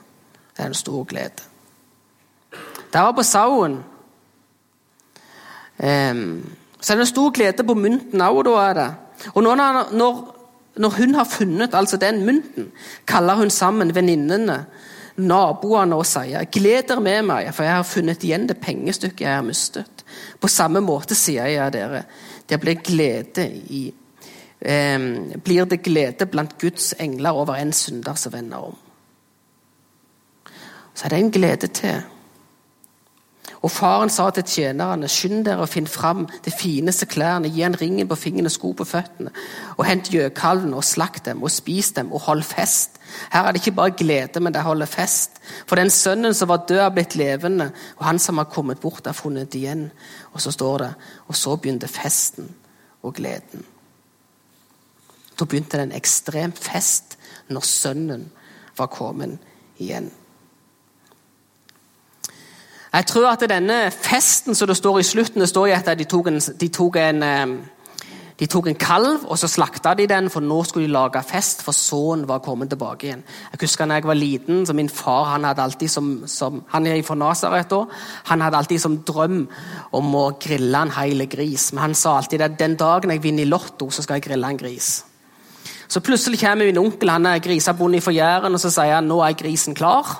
Det 0.56 0.64
er 0.64 0.72
en 0.72 0.80
stor 0.80 1.04
glede. 1.04 1.46
Der 2.92 3.06
var 3.06 3.14
på 3.16 3.22
sauen. 3.22 3.78
Eh, 5.78 6.14
så 6.80 6.92
er 6.92 6.98
det 6.98 7.06
en 7.06 7.14
stor 7.14 7.30
glede 7.30 7.62
på 7.62 7.78
mynten 7.78 8.26
òg, 8.26 8.42
da 8.48 8.58
er 8.64 8.74
det. 8.80 8.90
Og 9.34 9.42
når, 9.42 9.56
når, 9.92 10.20
når, 10.76 10.90
hun 10.98 11.14
har 11.14 11.24
funnet 11.24 11.74
altså 11.74 11.96
den 11.96 12.24
mynten, 12.26 12.70
kaller 13.06 13.34
hun 13.34 13.50
sammen 13.50 13.94
venninnene, 13.94 14.64
naboene, 15.16 15.96
og 15.96 16.06
sier 16.08 16.44
'Gled 16.44 16.88
dere 16.88 17.00
med 17.00 17.26
meg, 17.28 17.50
for 17.54 17.68
jeg 17.68 17.76
har 17.76 17.82
funnet 17.88 18.24
igjen 18.24 18.46
det 18.48 18.60
pengestykket 18.60 19.26
jeg 19.26 19.34
har 19.34 19.44
mistet'. 19.44 20.04
På 20.40 20.48
samme 20.48 20.80
måte 20.80 21.14
sier 21.14 21.46
jeg 21.46 21.72
dere, 21.72 22.04
det 22.48 22.60
blir 22.60 22.80
glede 22.84 23.46
i 23.68 23.92
eh, 24.60 24.98
blir 25.44 25.64
det 25.64 25.82
glede 25.82 26.26
blant 26.26 26.58
Guds 26.58 26.94
engler 26.98 27.30
over 27.30 27.54
en 27.54 27.72
synder 27.72 28.14
som 28.14 28.32
vender 28.32 28.56
om. 28.56 28.76
Så 30.94 31.04
er 31.04 31.08
det 31.08 31.18
en 31.18 31.30
glede 31.30 31.66
til. 31.66 32.02
Og 33.62 33.70
faren 33.70 34.10
sa 34.10 34.24
til 34.34 34.42
tjenerne, 34.42 35.06
skynd 35.06 35.44
dere 35.46 35.62
og 35.62 35.70
finn 35.70 35.86
fram 35.86 36.24
de 36.42 36.50
fineste 36.50 37.06
klærne, 37.06 37.50
gi 37.50 37.62
han 37.62 37.76
ringen 37.78 38.08
på 38.10 38.18
fingrene, 38.18 38.50
sko 38.50 38.72
på 38.74 38.86
føttene, 38.86 39.30
og 39.76 39.84
hent 39.86 40.10
gjøkalvene 40.10 40.74
og 40.74 40.86
slakt 40.86 41.28
dem, 41.28 41.44
og 41.46 41.52
spis 41.54 41.92
dem, 41.94 42.10
og 42.10 42.24
hold 42.26 42.42
fest. 42.42 42.98
Her 43.30 43.46
er 43.46 43.52
det 43.52 43.62
ikke 43.62 43.76
bare 43.76 43.94
glede, 43.94 44.40
men 44.42 44.54
det 44.54 44.64
holder 44.66 44.90
fest. 44.90 45.38
For 45.66 45.78
den 45.78 45.90
sønnen 45.94 46.34
som 46.34 46.50
var 46.50 46.64
død, 46.66 46.80
har 46.80 46.90
blitt 46.96 47.14
levende, 47.14 47.70
og 48.00 48.06
han 48.08 48.18
som 48.18 48.42
har 48.42 48.50
kommet 48.50 48.80
bort, 48.82 49.06
har 49.06 49.14
funnet 49.14 49.54
igjen. 49.54 49.92
Og 50.32 50.42
så 50.42 50.50
står 50.50 50.78
det, 50.78 50.90
og 51.28 51.36
så 51.38 51.54
begynte 51.56 51.88
festen 51.88 52.50
og 53.02 53.14
gleden. 53.14 53.62
Da 55.38 55.44
begynte 55.44 55.78
det 55.78 55.86
en 55.86 55.94
ekstrem 55.96 56.52
fest 56.52 57.16
når 57.48 57.66
sønnen 57.66 58.26
var 58.78 58.90
kommet 58.90 59.38
igjen. 59.78 60.10
Jeg 62.92 63.06
tror 63.08 63.30
at 63.30 63.44
denne 63.48 63.86
festen 63.90 64.54
som 64.54 64.68
det 64.68 64.76
står 64.76 64.98
i 65.00 65.04
slutten, 65.06 65.40
det 65.40 65.48
står 65.48 65.70
i 65.70 65.76
at 65.76 65.86
de 65.98 66.04
tok 66.04 66.26
en, 66.28 66.40
de 66.60 66.68
tok 66.68 66.96
en, 67.00 67.22
de 68.40 68.48
tok 68.52 68.66
en 68.68 68.76
kalv 68.76 69.22
og 69.30 69.38
så 69.40 69.48
slakta 69.48 69.94
de 69.96 70.04
den, 70.10 70.26
for 70.28 70.44
nå 70.44 70.58
skulle 70.68 70.90
de 70.90 70.92
lage 70.92 71.22
fest, 71.24 71.62
for 71.64 71.72
sønnen 71.72 72.26
var 72.28 72.42
kommet 72.44 72.68
tilbake 72.68 73.06
igjen. 73.06 73.22
Jeg 73.52 73.62
husker 73.62 73.88
da 73.88 73.96
jeg 73.96 74.04
var 74.10 74.18
liten, 74.18 74.66
så 74.66 74.74
Min 74.76 74.90
far 74.92 75.30
han 75.30 75.46
hadde 75.48 75.62
alltid 75.64 75.88
som, 75.88 76.10
som 76.26 76.58
han 76.68 76.86
er 76.86 77.00
fra 77.06 77.16
Nasaret 77.16 77.70
da, 77.70 77.84
han 78.28 78.44
hadde 78.44 78.60
alltid 78.60 78.82
som 78.82 78.98
drøm 79.08 79.46
om 79.92 80.18
å 80.18 80.26
grille 80.42 80.82
en 80.82 80.92
hel 80.92 81.24
gris. 81.32 81.70
Men 81.72 81.86
han 81.86 81.94
sa 81.94 82.18
alltid 82.18 82.44
at 82.44 82.58
den 82.58 82.76
dagen 82.76 83.14
jeg 83.14 83.22
vinner 83.22 83.46
i 83.46 83.48
Lotto, 83.48 83.88
så 83.88 84.04
skal 84.04 84.20
jeg 84.20 84.26
grille 84.26 84.52
en 84.52 84.60
gris. 84.60 84.90
Så 85.88 86.04
plutselig 86.04 86.42
kommer 86.44 86.68
min 86.68 86.82
onkel, 86.82 87.08
han 87.08 87.26
er 87.26 87.40
grisebonde 87.40 88.04
fra 88.04 88.12
Jæren, 88.12 88.52
og 88.52 88.60
så 88.60 88.68
sier 88.72 88.98
han 88.98 89.08
nå 89.08 89.22
er 89.24 89.38
grisen 89.38 89.74
klar. 89.74 90.12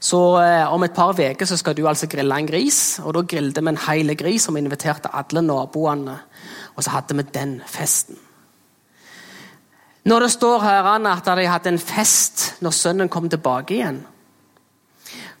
Så 0.00 0.18
eh, 0.40 0.64
om 0.72 0.82
et 0.82 0.96
par 0.96 1.12
uker 1.12 1.56
skal 1.56 1.76
du 1.76 1.84
altså 1.88 2.08
grille 2.08 2.36
en 2.36 2.48
gris. 2.48 3.00
og 3.04 3.14
Da 3.14 3.22
grillet 3.22 3.60
vi 3.60 3.68
en 3.68 3.84
hel 3.86 4.16
gris 4.16 4.48
vi 4.48 4.58
inviterte 4.58 5.12
alle 5.12 5.42
naboene. 5.42 6.18
Og 6.76 6.84
så 6.84 6.90
hadde 6.90 7.16
vi 7.16 7.22
den 7.34 7.60
festen. 7.66 8.16
Når 10.04 10.20
det 10.20 10.30
står 10.30 10.62
her 10.64 10.86
at 11.06 11.26
de 11.36 11.46
hadde 11.46 11.68
en 11.68 11.78
fest 11.78 12.54
når 12.60 12.70
sønnen 12.70 13.08
kom 13.08 13.28
tilbake 13.28 13.74
igjen, 13.74 14.00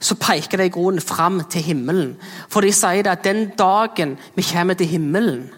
så 0.00 0.14
peker 0.14 0.58
det 0.58 0.66
i 0.66 0.72
grunnen 0.74 1.00
fram 1.00 1.40
til 1.50 1.62
himmelen. 1.62 2.16
For 2.48 2.60
de 2.60 2.72
sier 2.72 3.08
at 3.08 3.24
den 3.24 3.50
dagen 3.56 4.18
vi 4.34 4.42
kommer 4.42 4.74
til 4.74 4.86
himmelen, 4.86 5.50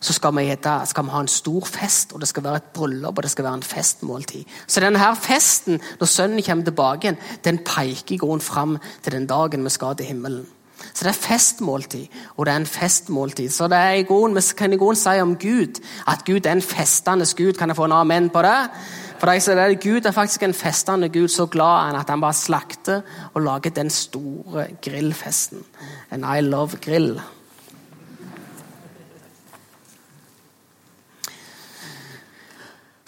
så 0.00 0.12
skal 0.12 0.36
vi, 0.36 0.44
hete, 0.48 0.74
skal 0.86 1.04
vi, 1.04 1.14
ha 1.14 1.22
en 1.24 1.32
stor 1.32 1.66
fest, 1.66 2.12
og 2.12 2.20
det 2.20 2.28
skal 2.28 2.44
være 2.44 2.62
et 2.62 2.70
bryllup 2.74 3.16
og 3.18 3.22
det 3.24 3.32
skal 3.32 3.48
være 3.48 3.60
en 3.60 3.66
festmåltid. 3.66 4.44
Så 4.66 4.80
denne 4.84 5.00
her 5.02 5.14
festen, 5.14 5.80
når 6.00 6.12
sønnen 6.12 6.42
kommer 6.42 6.64
tilbake 6.64 7.08
igjen, 7.08 7.18
den 7.44 7.58
peker 7.66 8.14
i 8.14 8.20
grunnen 8.20 8.44
fram 8.44 8.78
til 9.02 9.12
den 9.12 9.26
dagen 9.26 9.64
vi 9.64 9.74
skal 9.74 9.96
til 9.96 10.06
himmelen. 10.06 10.46
Så 10.94 11.04
det 11.04 11.10
er 11.10 11.18
festmåltid, 11.18 12.06
og 12.36 12.46
det 12.46 12.52
er 12.52 12.60
en 12.62 12.66
festmåltid. 12.66 13.50
Så 13.50 13.66
det 13.68 13.78
er 13.78 13.98
i 13.98 14.06
grunnen, 14.06 14.36
vi 14.36 14.42
kan 14.56 14.72
i 14.72 14.78
grunnen 14.78 14.98
si 14.98 15.20
om 15.20 15.34
Gud 15.36 15.80
at 16.06 16.24
Gud 16.26 16.46
er 16.46 16.52
en 16.52 16.62
festende 16.62 17.26
Gud. 17.36 17.52
Kan 17.58 17.68
jeg 17.68 17.76
få 17.76 17.84
en 17.84 17.92
amen 17.92 18.30
på 18.30 18.42
det? 18.42 18.70
For 19.18 19.26
det 19.26 19.48
er 19.48 19.74
Gud 19.82 20.06
er 20.06 20.14
faktisk 20.14 20.42
en 20.42 20.54
festende 20.54 21.08
Gud, 21.08 21.28
så 21.28 21.46
glad 21.46 21.86
han 21.86 21.96
at 21.96 22.10
han 22.10 22.20
bare 22.20 22.34
slakter 22.34 23.00
og 23.34 23.42
lager 23.42 23.70
den 23.70 23.90
store 23.90 24.66
grillfesten. 24.82 25.64
And 26.10 26.24
I 26.24 26.40
love 26.40 26.78
grill. 26.80 27.20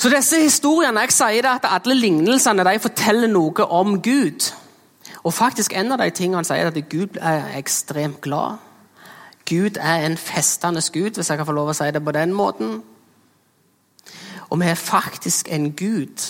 Så 0.01 0.09
disse 0.09 0.39
historiene, 0.41 1.03
jeg 1.05 1.13
sier 1.13 1.45
det 1.45 1.51
at 1.59 1.67
Alle 1.69 1.95
lignelsene 1.95 2.65
de 2.65 2.79
forteller 2.81 3.29
noe 3.29 3.67
om 3.69 3.99
Gud. 4.03 4.47
Og 5.25 5.35
faktisk 5.35 5.75
En 5.77 5.93
av 5.93 6.01
de 6.01 6.11
tingene 6.11 6.45
sier 6.45 6.65
er 6.65 6.73
at 6.73 6.89
Gud 6.89 7.19
er 7.21 7.59
ekstremt 7.59 8.21
glad. 8.25 8.57
Gud 9.45 9.77
er 9.77 10.07
en 10.07 10.17
festende 10.17 10.81
Gud, 10.93 11.11
hvis 11.11 11.31
jeg 11.31 11.37
kan 11.37 11.47
få 11.47 11.53
lov 11.53 11.73
å 11.73 11.75
si 11.77 11.91
det 11.91 12.05
på 12.05 12.15
den 12.17 12.33
måten. 12.33 12.83
Og 14.51 14.61
vi 14.61 14.67
har 14.67 14.75
faktisk 14.79 15.49
en 15.53 15.73
Gud 15.77 16.23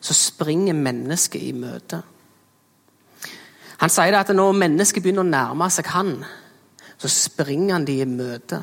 som 0.00 0.14
springer 0.14 0.74
mennesket 0.74 1.42
i 1.42 1.52
møte. 1.52 2.02
Han 3.78 3.90
sier 3.90 4.14
at 4.18 4.30
når 4.30 4.52
mennesket 4.52 5.02
begynner 5.02 5.24
å 5.24 5.32
nærme 5.32 5.70
seg 5.70 5.90
han, 5.90 6.20
så 6.98 7.08
springer 7.08 7.74
han 7.74 7.86
de 7.86 7.98
i 8.02 8.06
møte. 8.06 8.60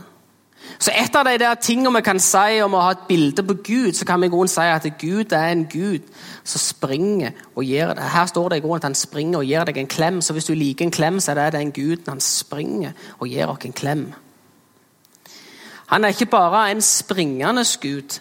Så 0.80 0.92
Et 0.96 1.16
av 1.16 1.26
de 1.26 1.38
der 1.38 1.56
tingene 1.60 1.92
vi 1.98 2.02
kan 2.02 2.20
si 2.24 2.62
om 2.64 2.74
å 2.74 2.82
ha 2.86 2.92
et 2.96 3.08
bilde 3.10 3.44
på 3.44 3.58
Gud, 3.64 3.98
så 3.98 4.06
kan 4.08 4.22
vi 4.22 4.28
i 4.28 4.48
si 4.48 4.62
at 4.62 4.88
Gud 5.00 5.34
er 5.34 5.52
en 5.52 5.66
Gud 5.66 6.08
som 6.44 6.60
springer 6.60 7.32
og 7.56 7.64
gir 7.64 7.94
det. 7.94 8.04
Her 8.14 8.26
står 8.26 8.50
det 8.50 8.58
i 8.58 8.62
grunnen 8.62 8.80
at 8.80 8.88
han 8.88 8.96
springer 8.96 9.40
og 9.40 9.46
gir 9.46 9.66
deg 9.66 9.78
en 9.78 9.88
klem. 9.88 10.22
Så 10.22 10.34
hvis 10.34 10.46
du 10.46 10.54
liker 10.54 10.86
en 10.86 10.92
klem, 10.92 11.20
så 11.20 11.32
er 11.32 11.36
det 11.36 11.60
den 11.60 11.72
Guden 11.72 12.08
han 12.08 12.22
springer 12.22 12.92
og 13.20 13.28
gir 13.28 13.52
oss 13.52 13.66
en 13.66 13.74
klem. 13.74 14.14
Han 15.90 16.04
er 16.04 16.14
ikke 16.14 16.32
bare 16.32 16.72
en 16.72 16.82
springende 16.82 17.66
Gud, 17.82 18.20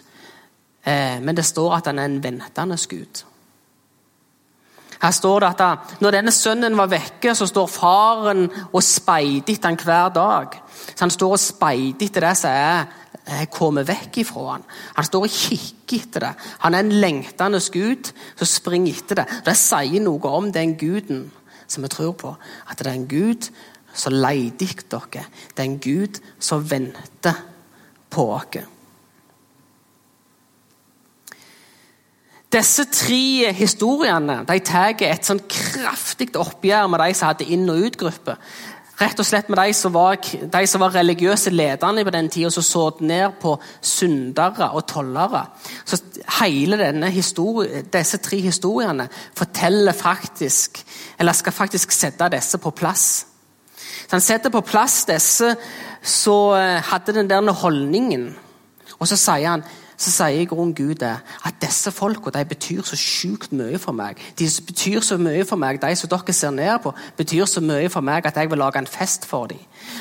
eh, 0.85 1.21
men 1.21 1.35
det 1.37 1.45
står 1.45 1.75
at 1.77 1.87
han 1.87 1.99
er 1.99 2.05
en 2.05 2.23
ventende 2.23 2.77
Gud. 2.89 3.23
Her 4.99 5.11
står 5.15 5.39
det 5.39 5.49
at 5.63 6.01
når 6.03 6.11
denne 6.17 6.31
sønnen 6.35 6.75
var 6.77 6.89
vekke, 6.91 7.31
så 7.35 7.47
står 7.47 7.69
faren 7.71 8.49
og 8.73 8.81
speider 8.83 9.53
etter 9.53 9.71
han 9.71 9.79
hver 9.79 10.09
dag. 10.15 10.57
Så 10.95 11.05
Han 11.05 11.13
står 11.15 11.35
og 11.35 11.39
speider 11.39 12.05
etter 12.05 12.27
det 12.27 12.35
som 12.37 12.51
er 13.29 13.45
kommet 13.53 13.87
vekk 13.87 14.17
ifra 14.23 14.45
han. 14.51 14.65
Han 14.97 15.05
står 15.05 15.27
og 15.27 15.35
kikker 15.35 15.97
etter 15.97 16.25
det. 16.25 16.33
Han 16.65 16.75
er 16.75 16.79
en 16.83 16.91
lengtende 16.91 17.61
gud 17.71 18.11
som 18.35 18.47
springer 18.47 18.93
etter 18.93 19.21
det. 19.21 19.27
Det 19.45 19.55
sier 19.55 20.03
noe 20.03 20.33
om 20.35 20.51
den 20.51 20.75
guden 20.75 21.29
som 21.67 21.83
vi 21.83 21.91
tror 21.93 22.13
på. 22.13 22.35
At 22.69 22.79
det 22.79 22.87
er 22.87 22.97
en 22.97 23.07
gud 23.07 23.47
som 23.93 24.13
leter 24.13 24.67
etter 24.67 25.07
dere. 25.13 25.25
Det 25.55 25.63
er 25.63 25.69
en 25.69 25.79
gud 25.79 26.19
som 26.39 26.65
venter 26.71 27.39
på 28.09 28.27
oss. 28.35 28.78
Disse 32.49 32.85
tre 32.89 33.51
historiene 33.53 34.39
de 34.47 34.57
tar 34.65 34.97
et 35.05 35.25
sånn 35.27 35.41
kraftig 35.45 36.31
oppgjør 36.33 36.87
med 36.89 37.03
de 37.03 37.13
som 37.13 37.29
hadde 37.29 37.45
inn- 37.53 37.69
og 37.69 37.83
utgruppe. 37.91 38.37
Rett 38.99 39.19
og 39.21 39.27
slett 39.27 39.47
med 39.47 39.59
de 39.61 39.73
som 39.77 39.93
var, 39.93 40.17
de 40.19 40.61
som 40.67 40.81
var 40.81 40.91
religiøse 40.91 41.53
lederne 41.53 42.03
på 42.03 42.11
den 42.11 42.27
tida, 42.27 42.49
som 42.51 42.65
så 42.65 42.87
ned 42.99 43.37
på 43.39 43.53
syndere 43.85 44.71
og 44.75 44.83
tollere. 44.89 45.45
Så 45.85 46.01
hele 46.41 46.75
denne 46.81 47.11
disse 47.13 48.17
tre 48.17 48.41
historiene 48.43 49.07
forteller 49.37 49.95
faktisk, 49.95 50.81
eller 51.19 51.37
skal 51.37 51.55
faktisk 51.55 51.93
sette 51.95 52.27
disse 52.33 52.57
på 52.57 52.73
plass. 52.75 53.25
Så 53.77 54.17
Han 54.17 54.21
setter 54.21 54.49
på 54.49 54.65
plass 54.65 55.05
disse 55.05 55.55
som 56.01 56.57
hadde 56.91 57.13
den 57.13 57.29
der 57.29 57.51
holdningen. 57.51 58.35
Og 58.99 59.07
så 59.07 59.15
sier 59.15 59.49
han 59.49 59.63
så 59.99 60.11
sier 60.13 60.45
i 60.45 60.47
grunnen 60.47 60.71
Gud 60.75 60.95
det, 61.01 61.11
at 61.45 61.57
disse 61.59 61.91
folka 61.91 62.31
betyr 62.47 62.85
så 62.87 62.95
sjukt 62.95 63.51
mye 63.51 63.79
for 63.79 63.91
meg. 63.91 64.19
De 64.39 64.47
som 64.49 64.65
betyr 64.65 65.03
så 65.03 65.17
mye 65.19 65.43
for 65.45 65.59
meg, 65.59 65.81
De 65.81 65.95
som 65.95 66.09
dere 66.09 66.33
ser 66.33 66.51
ned 66.55 66.79
på, 66.83 66.93
betyr 67.17 67.45
så 67.45 67.59
mye 67.59 67.89
for 67.91 68.01
meg 68.01 68.25
at 68.25 68.37
jeg 68.37 68.49
vil 68.49 68.57
lage 68.57 68.79
en 68.79 68.87
fest 68.87 69.25
for 69.27 69.47
dem. 69.47 69.59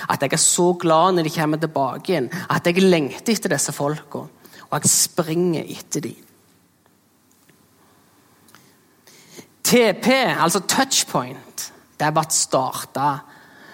At 0.08 0.22
jeg 0.22 0.32
er 0.32 0.37
så 0.37 0.72
glad 0.72 1.14
når 1.14 1.22
de 1.26 1.34
kommer 1.34 1.58
tilbake 1.58 2.12
igjen. 2.12 2.30
At 2.48 2.66
jeg 2.66 2.82
lengter 2.82 3.32
etter 3.32 3.50
disse 3.50 3.72
folka. 3.72 4.28
Og 4.70 4.82
jeg 4.82 4.90
springer 4.90 5.64
etter 5.66 6.00
dem. 6.00 6.24
TP, 9.64 10.08
altså 10.38 10.61
touchpoint, 10.61 11.72
det 12.00 12.12
ble 12.14 12.24
starta 12.30 13.18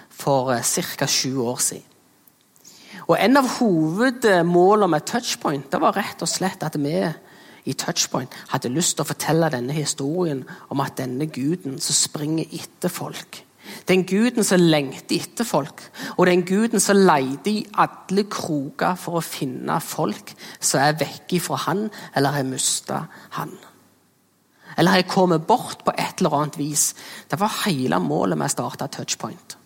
for 0.09 0.51
eh, 0.51 0.63
ca. 0.97 1.05
sju 1.07 1.37
år 1.39 1.61
siden. 1.61 1.94
Og 3.07 3.17
En 3.19 3.37
av 3.37 3.47
hovedmålene 3.59 4.91
med 4.95 5.05
Touchpoint 5.05 5.71
det 5.71 5.81
var 5.81 5.95
rett 5.97 6.21
og 6.25 6.29
slett 6.29 6.63
at 6.65 6.77
vi 6.81 6.95
i 7.65 7.73
Touchpoint 7.73 8.33
hadde 8.51 8.73
lyst 8.73 8.97
til 8.97 9.05
å 9.05 9.09
fortelle 9.09 9.49
denne 9.53 9.73
historien 9.73 10.43
om 10.73 10.81
at 10.81 10.97
denne 10.99 11.27
guden 11.29 11.79
som 11.81 11.97
springer 11.97 12.49
etter 12.53 12.93
folk 12.93 13.41
Den 13.89 14.03
guden 14.05 14.45
som 14.45 14.61
lengter 14.61 15.17
etter 15.17 15.47
folk, 15.47 15.81
og 16.17 16.27
den 16.29 16.43
guden 16.45 16.79
som 16.79 16.99
leter 17.01 17.49
i 17.51 17.63
alle 17.81 18.27
kroker 18.29 18.93
for 18.99 19.17
å 19.17 19.25
finne 19.25 19.79
folk 19.81 20.35
som 20.59 20.83
er 20.83 20.99
vekke 20.99 21.39
fra 21.41 21.57
han, 21.65 21.87
eller 22.13 22.37
har 22.37 22.45
mista 22.45 22.99
han. 23.39 23.55
Eller 24.77 24.99
har 24.99 25.09
kommet 25.09 25.47
bort 25.47 25.81
på 25.85 25.93
et 25.97 26.21
eller 26.21 26.37
annet 26.37 26.59
vis. 26.59 26.91
Det 27.25 27.39
var 27.39 27.61
hele 27.65 27.99
målet 27.99 28.37
med 28.37 28.51
å 28.51 28.53
starte 28.53 28.91
Touchpoint. 28.99 29.57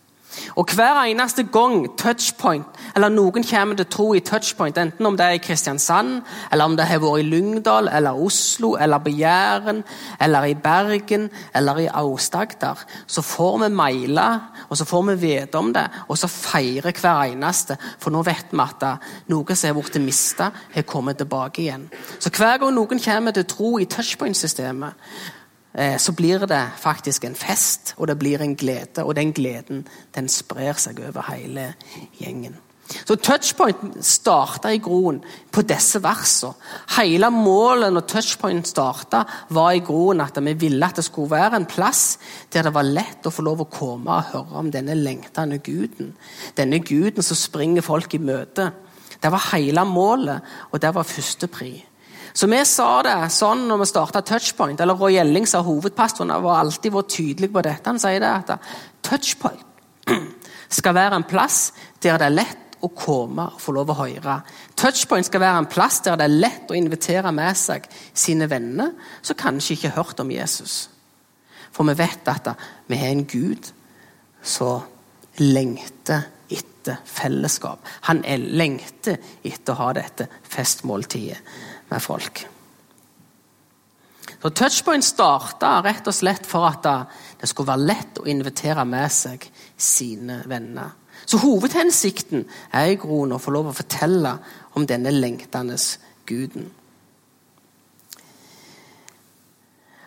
Og 0.56 0.68
Hver 0.74 1.02
eneste 1.02 1.42
gang 1.52 1.84
touchpoint, 1.98 2.66
eller 2.96 3.08
noen 3.12 3.44
kommer 3.44 3.76
til 3.76 3.86
tro 3.90 4.06
i 4.14 4.22
touchpoint, 4.24 4.78
enten 4.78 5.06
om 5.06 5.16
det 5.16 5.26
er 5.26 5.38
i 5.38 5.42
Kristiansand, 5.42 6.20
eller 6.52 6.64
om 6.64 6.76
det 6.76 6.86
har 6.86 7.02
vært 7.02 7.24
i 7.24 7.28
Lyngdal, 7.28 7.88
eller 7.92 8.18
Oslo, 8.18 8.74
eller 8.80 8.98
på 8.98 9.12
Jæren, 9.14 9.82
eller 10.20 10.44
i 10.44 10.54
Bergen, 10.54 11.28
eller 11.54 11.82
i 11.84 11.88
Aust-Agder, 11.88 12.84
så 13.06 13.22
får 13.22 13.58
vi 13.64 13.68
mailer, 13.74 14.38
og 14.68 14.76
så 14.76 14.84
får 14.84 15.02
vi 15.10 15.18
vite 15.26 15.58
om 15.58 15.72
det, 15.74 15.86
og 16.08 16.18
så 16.18 16.30
feirer 16.30 16.94
hver 17.00 17.34
eneste. 17.34 17.76
For 17.98 18.14
nå 18.14 18.22
vet 18.26 18.52
vi 18.52 18.62
at 18.64 18.86
noe 19.30 19.56
som 19.56 19.74
har 19.74 19.80
blitt 19.80 20.00
mista, 20.04 20.50
har 20.74 20.88
kommet 20.88 21.18
tilbake 21.18 21.62
igjen. 21.62 21.88
Så 22.18 22.30
hver 22.30 22.58
gang 22.58 22.74
noen 22.74 23.02
kommer 23.02 23.34
til 23.34 23.46
tro 23.50 23.76
i 23.78 23.88
touchpoint-systemet, 23.90 24.94
så 25.70 26.12
blir 26.18 26.46
det 26.50 26.62
faktisk 26.82 27.24
en 27.24 27.36
fest, 27.38 27.94
og 27.96 28.08
det 28.10 28.18
blir 28.18 28.42
en 28.42 28.56
glede. 28.58 29.04
Og 29.04 29.14
den 29.16 29.30
gleden 29.32 29.84
den 30.16 30.28
sprer 30.28 30.74
seg 30.74 30.98
over 31.06 31.22
hele 31.30 31.68
gjengen. 32.18 32.58
Så 32.90 33.16
Touchpoint 33.16 34.00
starta 34.04 34.72
i 34.72 34.80
groen 34.82 35.20
på 35.52 35.62
disse 35.66 36.00
versene. 36.02 36.56
Hele 36.96 37.30
målet 37.30 37.92
når 37.94 38.06
Touchpoint 38.10 38.66
starta, 38.68 39.22
var 39.54 39.74
i 39.76 39.82
groen 39.84 40.22
at 40.24 40.38
vi 40.42 40.54
ville 40.58 40.86
at 40.86 40.98
det 40.98 41.06
skulle 41.06 41.30
være 41.30 41.60
en 41.60 41.68
plass 41.70 42.18
der 42.52 42.66
det 42.66 42.74
var 42.74 42.88
lett 42.88 43.26
å 43.26 43.34
få 43.34 43.44
lov 43.46 43.64
å 43.64 43.70
komme 43.70 44.16
og 44.16 44.32
høre 44.32 44.62
om 44.62 44.72
denne 44.74 44.96
lengtende 44.98 45.60
guden. 45.62 46.14
Denne 46.58 46.82
guden 46.82 47.22
som 47.22 47.38
springer 47.38 47.86
folk 47.86 48.14
i 48.14 48.22
møte. 48.22 48.70
Det 49.20 49.30
var 49.30 49.50
hele 49.52 49.84
målet, 49.84 50.40
og 50.72 50.80
det 50.82 50.94
var 50.96 51.06
førstepri. 51.06 51.74
Så 52.32 52.46
vi 52.50 52.60
sa 52.68 52.88
det 53.02 53.16
sånn 53.34 53.66
når 53.68 53.82
vi 53.82 53.90
starta 53.90 54.22
Touchpoint, 54.26 54.80
eller 54.80 54.98
Roy 54.98 55.18
Elling 55.20 55.48
sa 55.48 55.62
hovedpastoren 55.66 56.32
var 56.44 56.60
alltid 56.60 56.94
vært 56.94 57.14
tydelig 57.16 57.50
på 57.52 57.62
dette. 57.66 57.90
Han 57.90 58.00
sier 58.02 58.22
det 58.22 58.30
at 58.30 58.72
Touchpoint 59.06 59.66
skal 60.80 60.96
være 60.96 61.18
en 61.18 61.28
plass 61.28 61.70
der 62.02 62.20
det 62.20 62.28
er 62.30 62.36
lett 62.38 62.78
å 62.80 62.88
komme 62.96 63.48
og 63.52 63.60
få 63.60 63.74
lov 63.76 63.90
å 63.92 63.98
høre. 63.98 64.38
Touchpoint 64.78 65.26
skal 65.28 65.42
være 65.42 65.64
en 65.64 65.70
plass 65.70 66.00
der 66.06 66.16
det 66.16 66.28
er 66.28 66.38
lett 66.46 66.70
å 66.70 66.78
invitere 66.78 67.32
med 67.34 67.58
seg 67.58 67.88
sine 68.12 68.48
venner 68.50 68.94
som 69.20 69.38
kanskje 69.38 69.76
ikke 69.76 69.90
har 69.90 70.04
hørt 70.04 70.22
om 70.22 70.32
Jesus. 70.32 70.86
For 71.70 71.86
vi 71.86 71.98
vet 71.98 72.30
at 72.30 72.52
vi 72.88 72.98
har 72.98 73.12
en 73.12 73.26
Gud 73.28 73.68
som 74.42 74.86
lengter 75.40 76.24
etter 76.50 77.02
fellesskap. 77.04 77.84
Han 78.08 78.22
lengter 78.24 79.20
etter 79.46 79.74
å 79.74 79.80
ha 79.84 79.92
dette 80.00 80.26
festmåltidet 80.48 81.38
med 81.90 82.02
folk. 82.02 82.46
Så 84.40 84.50
Touchpoint 84.56 85.04
starta 85.04 85.74
rett 85.84 86.06
og 86.08 86.16
slett 86.16 86.46
for 86.48 86.64
at 86.64 86.86
det 87.40 87.48
skulle 87.50 87.74
være 87.74 87.88
lett 87.90 88.20
å 88.22 88.28
invitere 88.30 88.86
med 88.88 89.12
seg 89.12 89.44
sine 89.76 90.40
venner. 90.48 90.94
Så 91.28 91.42
hovedhensikten 91.42 92.46
er 92.72 92.92
i 92.92 92.98
grunnen 93.00 93.36
å 93.36 93.42
få 93.42 93.52
lov 93.52 93.68
å 93.70 93.76
fortelle 93.76 94.32
om 94.78 94.86
denne 94.88 95.12
lengtende 95.12 95.76
guden. 96.26 96.70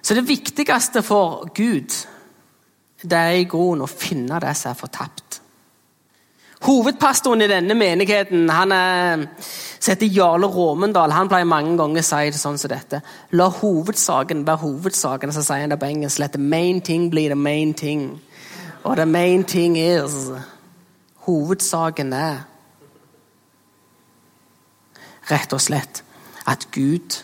Så 0.04 0.18
det 0.18 0.26
viktigste 0.28 1.04
for 1.06 1.46
Gud 1.56 1.94
det 3.04 3.20
er 3.20 3.38
i 3.38 3.48
grunnen 3.50 3.84
å 3.86 3.92
finne 3.92 4.40
det 4.40 4.56
som 4.56 4.72
er 4.72 4.80
fortapt. 4.80 5.23
Hovedpastoren 6.64 7.44
i 7.44 7.48
denne 7.52 7.76
menigheten 7.76 8.48
han 8.50 8.72
er, 8.72 9.26
heter 9.84 10.08
Jarle 10.08 10.48
Råmendal. 10.48 11.12
Han 11.12 11.28
pleier 11.28 11.48
mange 11.50 11.76
ganger 11.80 12.00
å 12.00 12.08
si 12.08 12.30
det 12.32 12.40
sånn 12.40 12.60
som 12.62 12.72
dette. 12.72 13.02
La 13.36 13.50
hovedsaken 13.52 14.46
være 14.48 14.64
hovedsaken. 14.64 15.34
Så 15.36 15.44
sier 15.44 15.66
han 15.66 15.74
det 15.74 15.80
på 15.82 15.90
engelsk. 15.92 16.22
Let 16.24 16.38
the 16.38 16.42
main 16.42 16.80
thing 16.82 17.10
bli 17.12 17.28
the 17.28 17.36
main 17.36 17.74
thing. 17.74 18.22
Og 18.84 18.96
the 18.96 19.06
main 19.06 19.44
thing 19.44 19.78
is 19.78 20.32
Hovedsaken 21.24 22.12
er 22.14 22.42
rett 25.32 25.54
og 25.56 25.62
slett 25.64 26.02
at 26.52 26.68
Gud 26.76 27.24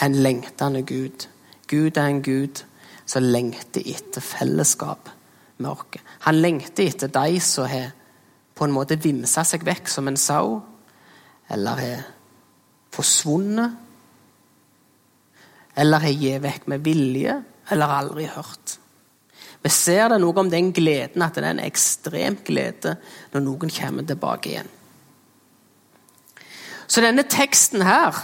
er 0.00 0.08
en 0.08 0.18
lengtende 0.18 0.82
Gud. 0.82 1.28
Gud 1.70 1.96
er 1.96 2.08
en 2.10 2.22
Gud 2.22 2.64
som 3.06 3.22
lengter 3.22 3.86
etter 3.86 4.22
fellesskap 4.22 5.10
med 5.58 5.70
oss. 5.70 6.02
Han 6.26 6.42
lengter 6.42 6.90
etter 6.90 7.10
de 7.14 7.40
som 7.40 7.70
har 7.70 7.92
på 8.60 8.66
en 8.68 8.74
måte 8.76 8.98
vimsa 9.00 9.40
seg 9.48 9.64
vekk 9.64 9.88
som 9.88 10.08
en 10.10 10.18
sau, 10.20 10.58
eller 11.48 11.78
har 11.80 12.02
forsvunnet, 12.92 13.78
eller 15.80 16.04
har 16.04 16.12
gitt 16.12 16.42
vekk 16.44 16.66
med 16.68 16.84
vilje, 16.84 17.38
eller 17.72 17.94
aldri 17.96 18.26
hørt. 18.28 18.76
Vi 19.64 19.72
ser 19.72 20.10
det 20.12 20.18
noe 20.20 20.36
om 20.44 20.52
den 20.52 20.74
gleden, 20.76 21.24
at 21.24 21.38
det 21.38 21.46
er 21.46 21.54
en 21.54 21.64
ekstrem 21.64 22.36
glede 22.44 22.98
når 23.32 23.46
noen 23.46 23.72
kommer 23.72 24.04
tilbake 24.04 24.52
igjen. 24.52 24.70
Så 26.84 27.00
denne 27.00 27.24
teksten 27.24 27.86
her, 27.86 28.16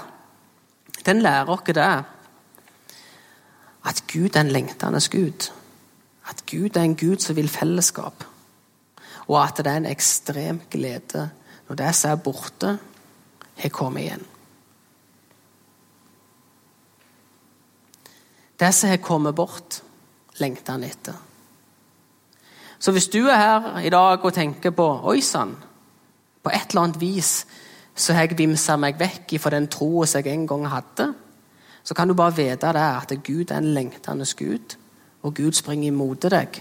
den 1.07 1.25
lærer 1.25 1.57
oss 1.57 1.65
det. 1.73 1.91
At 3.87 4.05
Gud 4.11 4.35
er 4.37 4.43
en 4.43 4.53
lengtende 4.53 5.01
Gud. 5.09 5.51
At 6.29 6.45
Gud 6.51 6.77
er 6.77 6.83
en 6.83 6.97
Gud 6.99 7.23
som 7.25 7.37
vil 7.37 7.49
fellesskap 7.49 8.27
og 9.27 9.39
at 9.43 9.59
det 9.59 9.73
er 9.73 9.83
en 9.83 9.91
ekstrem 9.91 10.61
glede 10.71 11.29
når 11.69 11.79
det 11.81 11.93
som 11.99 12.11
er 12.11 12.23
borte, 12.23 12.79
har 13.57 13.73
kommet 13.75 14.05
igjen. 14.05 14.25
Det 18.61 18.73
som 18.75 18.91
har 18.91 19.03
kommet 19.03 19.35
bort, 19.35 19.83
lengter 20.41 20.77
han 20.77 20.85
etter. 20.85 21.17
Så 22.79 22.93
hvis 22.93 23.09
du 23.09 23.27
er 23.27 23.41
her 23.41 23.79
i 23.81 23.91
dag 23.91 24.25
og 24.25 24.35
tenker 24.37 24.71
på 24.71 24.87
Oi 25.11 25.21
sann, 25.21 25.57
på 26.43 26.53
et 26.55 26.71
eller 26.71 26.83
annet 26.83 27.01
vis 27.01 27.47
så 27.97 28.13
har 28.13 28.29
jeg 28.29 28.37
vimsa 28.39 28.77
meg 28.77 28.99
vekk 29.01 29.39
fra 29.41 29.51
den 29.55 29.67
troen 29.73 30.11
jeg 30.13 30.29
en 30.29 30.47
gang 30.47 30.67
hadde, 30.69 31.09
så 31.83 31.95
kan 31.95 32.09
du 32.09 32.15
bare 32.15 32.37
vite 32.37 32.73
det 32.77 32.85
at 32.85 33.15
Gud 33.25 33.51
er 33.51 33.59
en 33.59 33.75
lengtende 33.75 34.27
Gud, 34.37 34.77
og 35.23 35.35
Gud 35.35 35.53
springer 35.57 35.89
imot 35.89 36.29
deg 36.31 36.61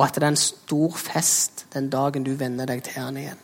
og 0.00 0.06
at 0.06 0.16
det 0.16 0.22
er 0.24 0.32
en 0.32 0.40
stor 0.40 0.94
fest 0.96 1.66
den 1.74 1.90
dagen 1.92 2.24
du 2.24 2.32
venner 2.40 2.64
deg 2.64 2.80
til 2.86 3.02
han 3.02 3.18
igjen. 3.20 3.40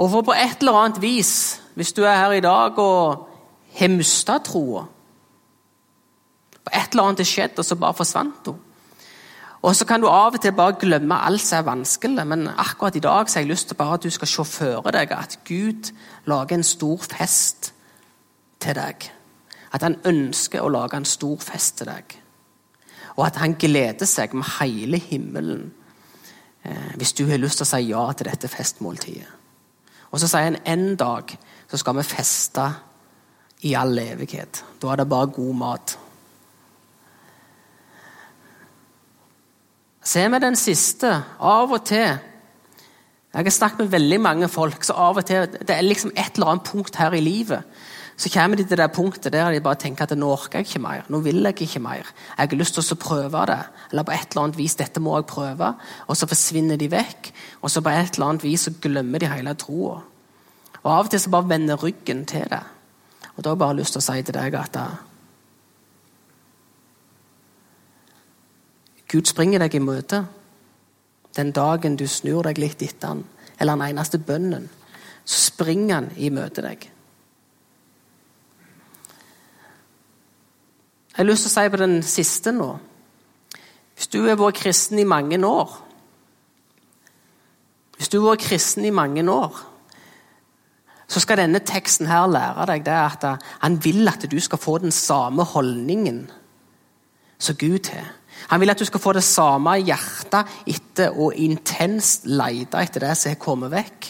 Og 0.00 0.08
for 0.08 0.24
på 0.24 0.32
et 0.32 0.62
eller 0.62 0.78
annet 0.80 1.02
vis, 1.02 1.60
hvis 1.76 1.92
du 1.92 2.00
er 2.08 2.16
her 2.16 2.32
i 2.32 2.40
dag 2.40 2.78
og 2.80 3.26
har 3.76 3.92
mista 3.92 4.38
troa 4.40 4.86
På 6.64 6.72
et 6.76 6.92
eller 6.92 7.02
annet 7.02 7.20
har 7.20 7.28
skjedd, 7.28 7.58
og 7.58 7.64
så 7.64 7.76
bare 7.76 7.94
forsvant 7.94 8.46
hun. 8.46 8.56
Og 9.62 9.76
så 9.76 9.84
kan 9.84 10.00
du 10.00 10.08
av 10.08 10.34
og 10.34 10.40
til 10.40 10.52
bare 10.56 10.78
glemme 10.80 11.20
alt 11.20 11.40
som 11.40 11.58
er 11.58 11.68
vanskelig, 11.68 12.26
men 12.26 12.48
akkurat 12.48 12.96
i 12.96 13.04
dag 13.04 13.28
så 13.28 13.38
har 13.38 13.44
jeg 13.44 13.50
lyst 13.50 13.68
til 13.68 13.76
bare 13.76 13.94
at 13.94 14.02
du 14.02 14.10
skal 14.10 14.28
se 14.28 14.44
for 14.44 14.90
deg 14.96 15.12
at 15.12 15.38
Gud 15.44 15.92
lager 16.24 16.56
en 16.56 16.64
stor 16.64 16.96
fest 17.04 17.72
til 18.60 18.74
deg. 18.74 19.10
At 19.72 19.82
han 19.82 20.00
ønsker 20.04 20.64
å 20.64 20.72
lage 20.72 20.96
en 20.96 21.08
stor 21.08 21.36
fest 21.44 21.76
til 21.78 21.92
deg 21.92 22.20
og 23.16 23.26
at 23.26 23.40
han 23.42 23.56
gleder 23.60 24.08
seg 24.08 24.34
med 24.36 24.48
hele 24.60 25.00
himmelen 25.02 25.70
eh, 26.64 26.92
hvis 26.96 27.12
du 27.18 27.26
har 27.30 27.40
lyst 27.42 27.60
til 27.60 27.66
å 27.66 27.70
si 27.72 27.82
ja 27.90 28.04
til 28.12 28.30
dette 28.30 28.50
festmåltidet. 28.50 29.36
Og 30.10 30.18
så 30.18 30.28
sier 30.30 30.48
han 30.48 30.60
en 30.66 30.96
dag 30.98 31.30
så 31.70 31.78
skal 31.78 32.00
vi 32.00 32.06
feste 32.06 32.64
i 33.66 33.74
all 33.78 33.98
evighet. 34.02 34.64
Da 34.82 34.90
er 34.90 35.02
det 35.02 35.10
bare 35.10 35.30
god 35.30 35.54
mat. 35.54 35.98
Se 40.02 40.24
med 40.28 40.42
den 40.42 40.56
siste. 40.56 41.12
Av 41.38 41.70
og 41.70 41.84
til 41.86 42.18
Jeg 43.30 43.46
har 43.46 43.52
snakket 43.54 43.84
med 43.84 43.92
veldig 43.92 44.16
mange 44.20 44.48
folk, 44.50 44.82
så 44.82 44.96
av 44.98 45.20
og 45.20 45.26
til 45.26 45.44
det 45.46 45.70
er 45.70 45.84
liksom 45.86 46.10
et 46.16 46.34
eller 46.34 46.48
annet 46.50 46.66
punkt 46.66 46.96
her 46.98 47.14
i 47.14 47.20
livet 47.22 47.62
så 48.20 48.28
kommer 48.28 48.58
de 48.58 48.66
til 48.68 48.76
det 48.76 48.90
punktet 48.92 49.32
der 49.32 49.48
de 49.48 49.62
bare 49.64 49.80
tenker 49.80 50.04
at 50.04 50.18
nå 50.18 50.28
orker 50.28 50.60
jeg 50.60 50.66
ikke 50.68 50.82
mer. 50.84 51.06
Nå 51.08 51.22
vil 51.24 51.40
jeg 51.40 51.62
ikke 51.64 51.80
mer. 51.80 52.04
Jeg 52.36 52.50
har 52.50 52.58
lyst 52.58 52.76
til 52.76 52.84
å 52.84 52.98
prøve 53.00 53.44
det. 53.48 53.62
Eller 53.90 54.04
på 54.04 54.12
et 54.12 54.34
eller 54.34 54.42
annet 54.42 54.58
vis 54.58 54.76
dette 54.76 55.00
må 55.00 55.14
jeg 55.16 55.28
prøve. 55.30 55.70
Og 56.06 56.18
så 56.20 56.28
forsvinner 56.28 56.76
de 56.76 56.90
vekk. 56.92 57.30
Og 57.62 57.72
så 57.72 57.80
på 57.80 57.94
et 57.94 58.18
eller 58.18 58.26
annet 58.26 58.44
vis 58.44 58.66
så 58.68 58.74
glemmer 58.76 59.24
de 59.24 59.32
hele 59.32 59.56
troa. 59.56 60.02
Og 60.82 60.90
av 60.92 61.08
og 61.08 61.10
til 61.14 61.24
så 61.24 61.32
bare 61.32 61.48
vender 61.48 61.80
ryggen 61.80 62.26
til 62.28 62.44
det. 62.52 62.60
Og 63.36 63.40
da 63.40 63.48
har 63.48 63.56
jeg 63.56 63.64
bare 63.64 63.78
lyst 63.80 63.96
til 63.96 64.04
å 64.04 64.08
si 64.10 64.22
til 64.22 64.36
deg 64.36 64.60
at 64.60 64.78
Gud 69.10 69.26
springer 69.26 69.64
deg 69.64 69.74
i 69.74 69.82
møte. 69.82 70.24
Den 71.36 71.56
dagen 71.56 71.96
du 71.96 72.04
snur 72.06 72.44
deg 72.44 72.60
litt 72.60 72.82
etter 72.84 73.14
han, 73.14 73.24
eller 73.58 73.80
den 73.80 73.88
eneste 73.88 74.20
bønnen, 74.20 74.68
så 75.24 75.46
springer 75.50 75.94
han 75.94 76.10
i 76.16 76.28
møte 76.30 76.62
deg. 76.62 76.90
Jeg 81.20 81.26
har 81.26 81.32
lyst 81.34 81.44
til 81.44 81.50
å 81.50 81.52
si 81.52 81.68
på 81.68 81.76
den 81.76 81.98
siste 82.00 82.52
nå. 82.56 82.66
Hvis 83.92 84.08
du 84.08 84.22
har 84.24 84.38
vært 84.40 84.56
kristen 84.56 84.96
i 85.02 85.04
mange 85.04 85.36
år 85.44 85.74
Hvis 87.98 88.08
du 88.08 88.22
har 88.22 88.30
vært 88.30 88.46
kristen 88.46 88.86
i 88.88 88.92
mange 88.96 89.20
år, 89.28 89.58
så 91.04 91.20
skal 91.20 91.42
denne 91.42 91.60
teksten 91.60 92.08
her 92.08 92.24
lære 92.24 92.64
deg 92.70 92.86
det 92.86 92.94
at 92.96 93.26
han 93.60 93.76
vil 93.84 94.08
at 94.08 94.24
du 94.32 94.38
skal 94.40 94.62
få 94.62 94.78
den 94.80 94.94
samme 94.96 95.44
holdningen 95.44 96.22
som 97.36 97.58
Gud 97.60 97.90
har. 97.92 98.14
Han 98.48 98.62
vil 98.62 98.72
at 98.72 98.80
du 98.80 98.86
skal 98.88 99.02
få 99.04 99.12
det 99.12 99.24
samme 99.26 99.74
hjertet 99.76 100.48
etter 100.72 101.12
å 101.20 101.28
intenst 101.36 102.24
lete 102.24 102.80
etter 102.80 103.04
det 103.04 103.12
som 103.20 103.34
har 103.34 103.42
kommet 103.42 103.74
vekk. 103.74 104.08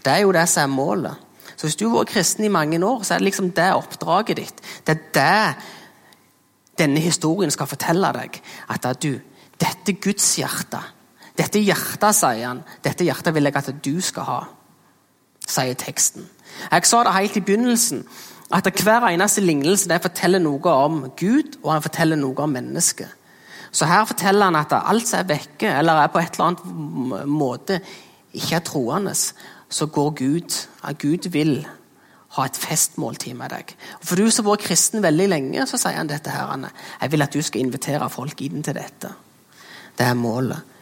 Det 0.00 0.14
er 0.14 0.24
jo 0.24 0.32
det 0.32 0.46
som 0.48 0.62
er 0.64 0.72
målet. 0.72 1.20
Så 1.52 1.68
Hvis 1.68 1.76
du 1.76 1.90
har 1.90 1.98
vært 1.98 2.14
kristen 2.14 2.48
i 2.48 2.54
mange 2.56 2.80
år, 2.80 3.04
så 3.04 3.14
er 3.14 3.20
det 3.20 3.28
liksom 3.28 3.52
det 3.52 3.68
oppdraget 3.76 4.40
ditt. 4.40 4.64
Det 4.86 4.96
er 4.96 5.04
det 5.12 5.79
denne 6.78 7.00
historien 7.00 7.50
skal 7.50 7.68
fortelle 7.70 8.12
deg 8.16 8.40
at 8.68 8.88
du, 9.02 9.12
dette 9.60 9.98
Guds 10.00 10.36
hjerte 10.38 10.80
Dette 11.40 11.60
hjertet, 11.62 12.16
sier 12.16 12.42
han, 12.44 12.58
dette 12.84 13.06
hjertet 13.06 13.32
vil 13.32 13.48
jeg 13.48 13.56
at 13.56 13.70
du 13.84 13.94
skal 14.04 14.26
ha, 14.26 14.40
sier 15.48 15.78
teksten. 15.78 16.26
Jeg 16.66 16.88
sa 16.90 17.04
det 17.06 17.14
helt 17.14 17.38
i 17.38 17.42
begynnelsen, 17.46 18.02
at 18.52 18.66
Hver 18.82 19.06
eneste 19.08 19.40
lignelse 19.40 19.88
det 19.88 20.02
forteller 20.02 20.42
noe 20.42 20.74
om 20.74 21.04
Gud 21.16 21.60
og 21.62 21.72
han 21.72 21.84
forteller 21.84 22.18
noe 22.18 22.34
om 22.42 22.50
mennesket. 22.50 23.08
Så 23.72 23.86
Her 23.86 24.04
forteller 24.04 24.50
han 24.50 24.58
at 24.58 24.74
alt 24.74 25.06
som 25.08 25.20
er 25.20 25.30
vekke, 25.30 25.70
eller 25.78 26.02
er 26.02 26.10
på 26.10 26.18
et 26.18 26.34
eller 26.34 26.50
annet 26.50 27.28
måte 27.30 27.78
ikke 28.34 28.56
er 28.58 28.66
troende, 28.66 29.14
så 29.70 29.86
går 29.86 30.10
Gud. 30.18 30.56
At 30.82 30.98
Gud 30.98 31.28
vil 31.30 31.66
ha 32.36 32.46
et 32.46 32.58
festmåltid 32.58 33.34
med 33.34 33.50
deg. 33.50 33.72
For 34.06 34.18
du 34.18 34.30
som 34.30 34.46
har 34.46 34.54
vært 34.54 34.68
kristen 34.68 35.02
veldig 35.02 35.26
lenge, 35.32 35.66
så 35.66 35.80
sier 35.80 35.98
han 35.98 36.10
dette 36.10 36.30
her, 36.30 36.52
Anne. 36.54 36.70
Jeg 37.00 37.12
vil 37.12 37.26
at 37.26 37.34
du 37.34 37.42
skal 37.42 37.64
invitere 37.64 38.10
folk 38.12 38.42
inn 38.46 38.62
til 38.62 38.76
dette. 38.78 39.10
Det 39.98 40.06
er 40.06 40.18
målet. 40.18 40.76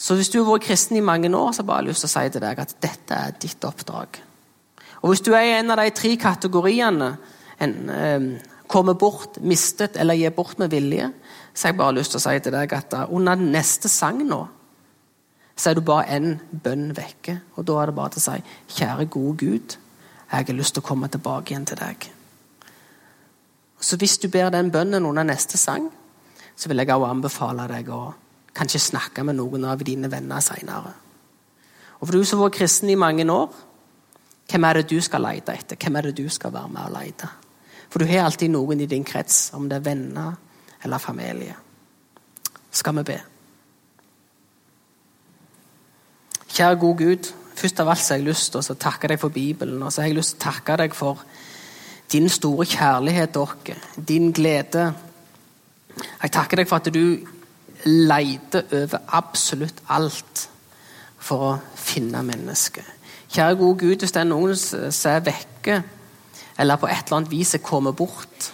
Så 0.00 0.14
hvis 0.16 0.30
du 0.32 0.38
har 0.40 0.48
vært 0.52 0.68
kristen 0.68 0.96
i 0.96 1.04
mange 1.04 1.28
år, 1.36 1.50
så 1.52 1.66
har 1.66 1.82
jeg 1.82 1.90
lyst 1.90 2.06
til 2.06 2.08
å 2.08 2.12
si 2.14 2.28
til 2.32 2.44
deg 2.44 2.62
at 2.62 2.76
dette 2.80 3.18
er 3.18 3.34
ditt 3.42 3.66
oppdrag. 3.66 4.22
Og 5.00 5.10
Hvis 5.10 5.24
du 5.24 5.32
er 5.34 5.48
i 5.48 5.58
en 5.58 5.72
av 5.72 5.80
de 5.80 5.90
tre 5.90 6.14
kategoriene, 6.16 7.16
en, 7.60 7.90
eh, 7.90 8.40
kommer 8.68 8.94
bort, 8.94 9.40
mistet 9.42 9.96
eller 9.96 10.14
gir 10.14 10.30
bort 10.30 10.58
med 10.58 10.70
vilje, 10.70 11.12
så 11.54 11.66
har 11.66 11.72
jeg 11.72 11.78
bare 11.78 11.94
lyst 11.94 12.10
til 12.12 12.20
å 12.20 12.22
si 12.22 12.38
til 12.38 12.52
deg 12.52 12.72
at 12.72 12.94
under 13.10 13.34
neste 13.34 13.88
sang 13.88 14.22
nå, 14.26 14.48
så 15.56 15.70
er 15.70 15.74
du 15.74 15.80
bare 15.80 16.06
én 16.06 16.38
bønn 16.62 16.94
vekke. 16.96 17.40
Og 17.56 17.66
da 17.66 17.80
er 17.80 17.86
det 17.86 17.94
bare 17.94 18.10
til 18.10 18.20
å 18.20 18.28
si, 18.28 18.42
kjære 18.78 19.10
gode 19.10 19.36
Gud, 19.36 19.76
jeg 20.30 20.46
har 20.46 20.54
lyst 20.54 20.74
til 20.74 20.82
å 20.82 20.86
komme 20.86 21.08
tilbake 21.10 21.52
igjen 21.52 21.66
til 21.66 21.78
deg. 21.80 22.10
Så 23.80 23.96
Hvis 23.96 24.18
du 24.18 24.28
ber 24.28 24.50
den 24.50 24.70
bønnen 24.70 25.06
under 25.06 25.22
neste 25.22 25.58
sang, 25.58 25.90
så 26.56 26.68
vil 26.68 26.78
jeg 26.78 26.90
også 26.90 27.10
anbefale 27.10 27.68
deg 27.68 27.88
å 27.88 28.14
kanskje 28.54 28.80
snakke 28.80 29.24
med 29.24 29.36
noen 29.36 29.64
av 29.64 29.82
dine 29.82 30.10
venner 30.10 30.40
seinere. 30.40 30.92
Og 32.00 32.06
for 32.06 32.16
du 32.16 32.24
som 32.24 32.38
har 32.38 32.48
vært 32.48 32.58
kristen 32.58 32.90
i 32.90 32.94
mange 32.94 33.24
år, 33.32 33.48
hvem 34.50 34.64
er 34.64 34.74
det 34.74 34.90
du 34.90 35.00
skal 35.00 35.22
lete 35.22 35.54
etter? 35.54 35.76
Hvem 35.76 35.96
er 35.96 36.02
det 36.02 36.16
du 36.16 36.28
skal 36.28 36.52
være 36.52 36.68
med 36.68 36.82
og 36.84 36.94
lete? 36.98 37.28
For 37.90 37.98
du 37.98 38.06
har 38.06 38.24
alltid 38.24 38.50
noen 38.50 38.80
i 38.80 38.86
din 38.86 39.04
krets, 39.04 39.50
om 39.54 39.68
det 39.68 39.80
er 39.80 39.86
venner 39.88 40.32
eller 40.84 40.98
familie. 40.98 41.56
Skal 42.70 42.96
vi 42.96 43.02
be? 43.02 43.18
Kjære 46.50 46.78
gode 46.78 47.04
Gud, 47.04 47.32
først 47.60 47.80
av 47.82 47.90
alt 47.92 48.02
så 48.02 48.14
har 48.14 48.20
jeg 48.20 48.28
lyst 48.30 48.52
til 48.54 48.72
å 48.74 48.78
takke 48.80 49.10
deg 49.12 49.20
for 49.20 49.34
Bibelen. 49.34 49.82
Og 49.82 49.92
så 49.92 50.02
har 50.02 50.10
jeg 50.10 50.18
lyst 50.18 50.36
til 50.36 50.40
å 50.40 50.46
takke 50.50 50.78
deg 50.80 50.96
for 50.96 51.24
din 52.10 52.28
store 52.32 52.66
kjærlighet 52.66 53.36
oss, 53.38 53.74
din 54.08 54.32
glede. 54.34 54.88
Jeg 56.22 56.32
takker 56.32 56.60
deg 56.60 56.70
for 56.70 56.80
at 56.80 56.90
du 56.94 57.20
leter 57.86 58.66
over 58.76 59.04
absolutt 59.16 59.84
alt 59.88 60.48
for 61.20 61.46
å 61.46 61.52
finne 61.76 62.22
mennesket. 62.26 62.96
Kjære 63.30 63.58
gode 63.60 63.78
Gud, 63.78 64.02
hvis 64.02 64.12
det 64.12 64.24
er 64.24 64.30
noen 64.30 64.56
som 64.58 65.12
er 65.12 65.22
vekke, 65.22 65.82
eller 66.58 66.80
på 66.80 66.88
et 66.90 67.06
eller 67.06 67.20
annet 67.20 67.30
vis 67.32 67.54
er 67.54 67.62
kommet 67.64 67.96
bort, 67.96 68.50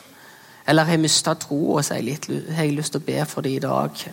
eller 0.66 0.84
har 0.84 1.00
mista 1.00 1.34
troa, 1.38 1.82
så 1.82 1.94
har 1.94 2.02
jeg 2.02 2.74
lyst 2.76 2.92
til 2.92 3.00
å 3.00 3.06
be 3.06 3.24
for 3.24 3.46
dem 3.46 3.56
i 3.56 3.62
dag 3.62 4.06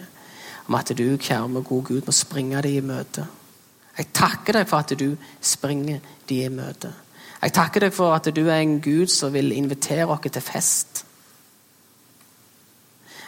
om 0.67 0.75
at 0.79 0.93
du, 0.95 1.17
kjære 1.17 1.63
gode 1.67 1.89
Gud, 1.89 2.03
må 2.06 2.15
springe 2.15 2.62
dem 2.63 2.77
i 2.77 2.86
møte. 2.93 3.27
Jeg 3.97 4.10
takker 4.13 4.58
deg 4.58 4.67
for 4.69 4.82
at 4.82 4.93
du 4.97 5.15
springer 5.41 5.99
de 6.29 6.39
i 6.43 6.49
møte. 6.49 6.93
Jeg 7.43 7.53
takker 7.53 7.86
deg 7.86 7.93
for 7.93 8.15
at 8.15 8.29
du 8.36 8.45
er 8.47 8.62
en 8.62 8.79
Gud 8.82 9.12
som 9.12 9.34
vil 9.34 9.51
invitere 9.51 10.08
oss 10.08 10.23
til 10.32 10.41
fest. 10.41 11.06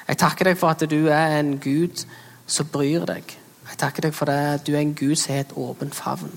Jeg 0.07 0.17
takker 0.21 0.49
deg 0.49 0.57
for 0.57 0.71
at 0.71 0.85
du 0.89 1.07
er 1.07 1.39
en 1.39 1.57
Gud 1.59 2.05
som 2.47 2.69
bryr 2.71 3.05
deg. 3.09 3.37
Jeg 3.69 3.77
takker 3.81 4.07
deg 4.07 4.13
for 4.13 4.29
at 4.29 4.65
du 4.65 4.73
er 4.75 4.83
en 4.83 4.95
Gud 4.95 5.15
som 5.15 5.33
har 5.33 5.45
et 5.45 5.57
åpent 5.57 5.95
favn. 5.95 6.31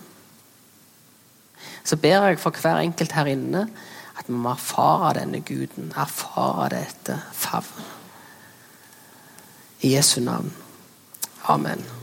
Så 1.84 1.96
ber 1.96 2.26
jeg 2.28 2.40
for 2.40 2.50
hver 2.50 2.80
enkelt 2.82 3.12
her 3.12 3.28
inne 3.30 3.68
at 4.18 4.26
vi 4.26 4.34
må 4.34 4.50
erfare 4.50 5.14
denne 5.20 5.40
guden, 5.40 5.92
erfare 5.96 6.68
dette 6.74 7.20
favnet. 7.32 7.94
I 9.80 9.94
Jesu 9.94 10.20
navn. 10.20 10.50
Amen. 11.48 11.97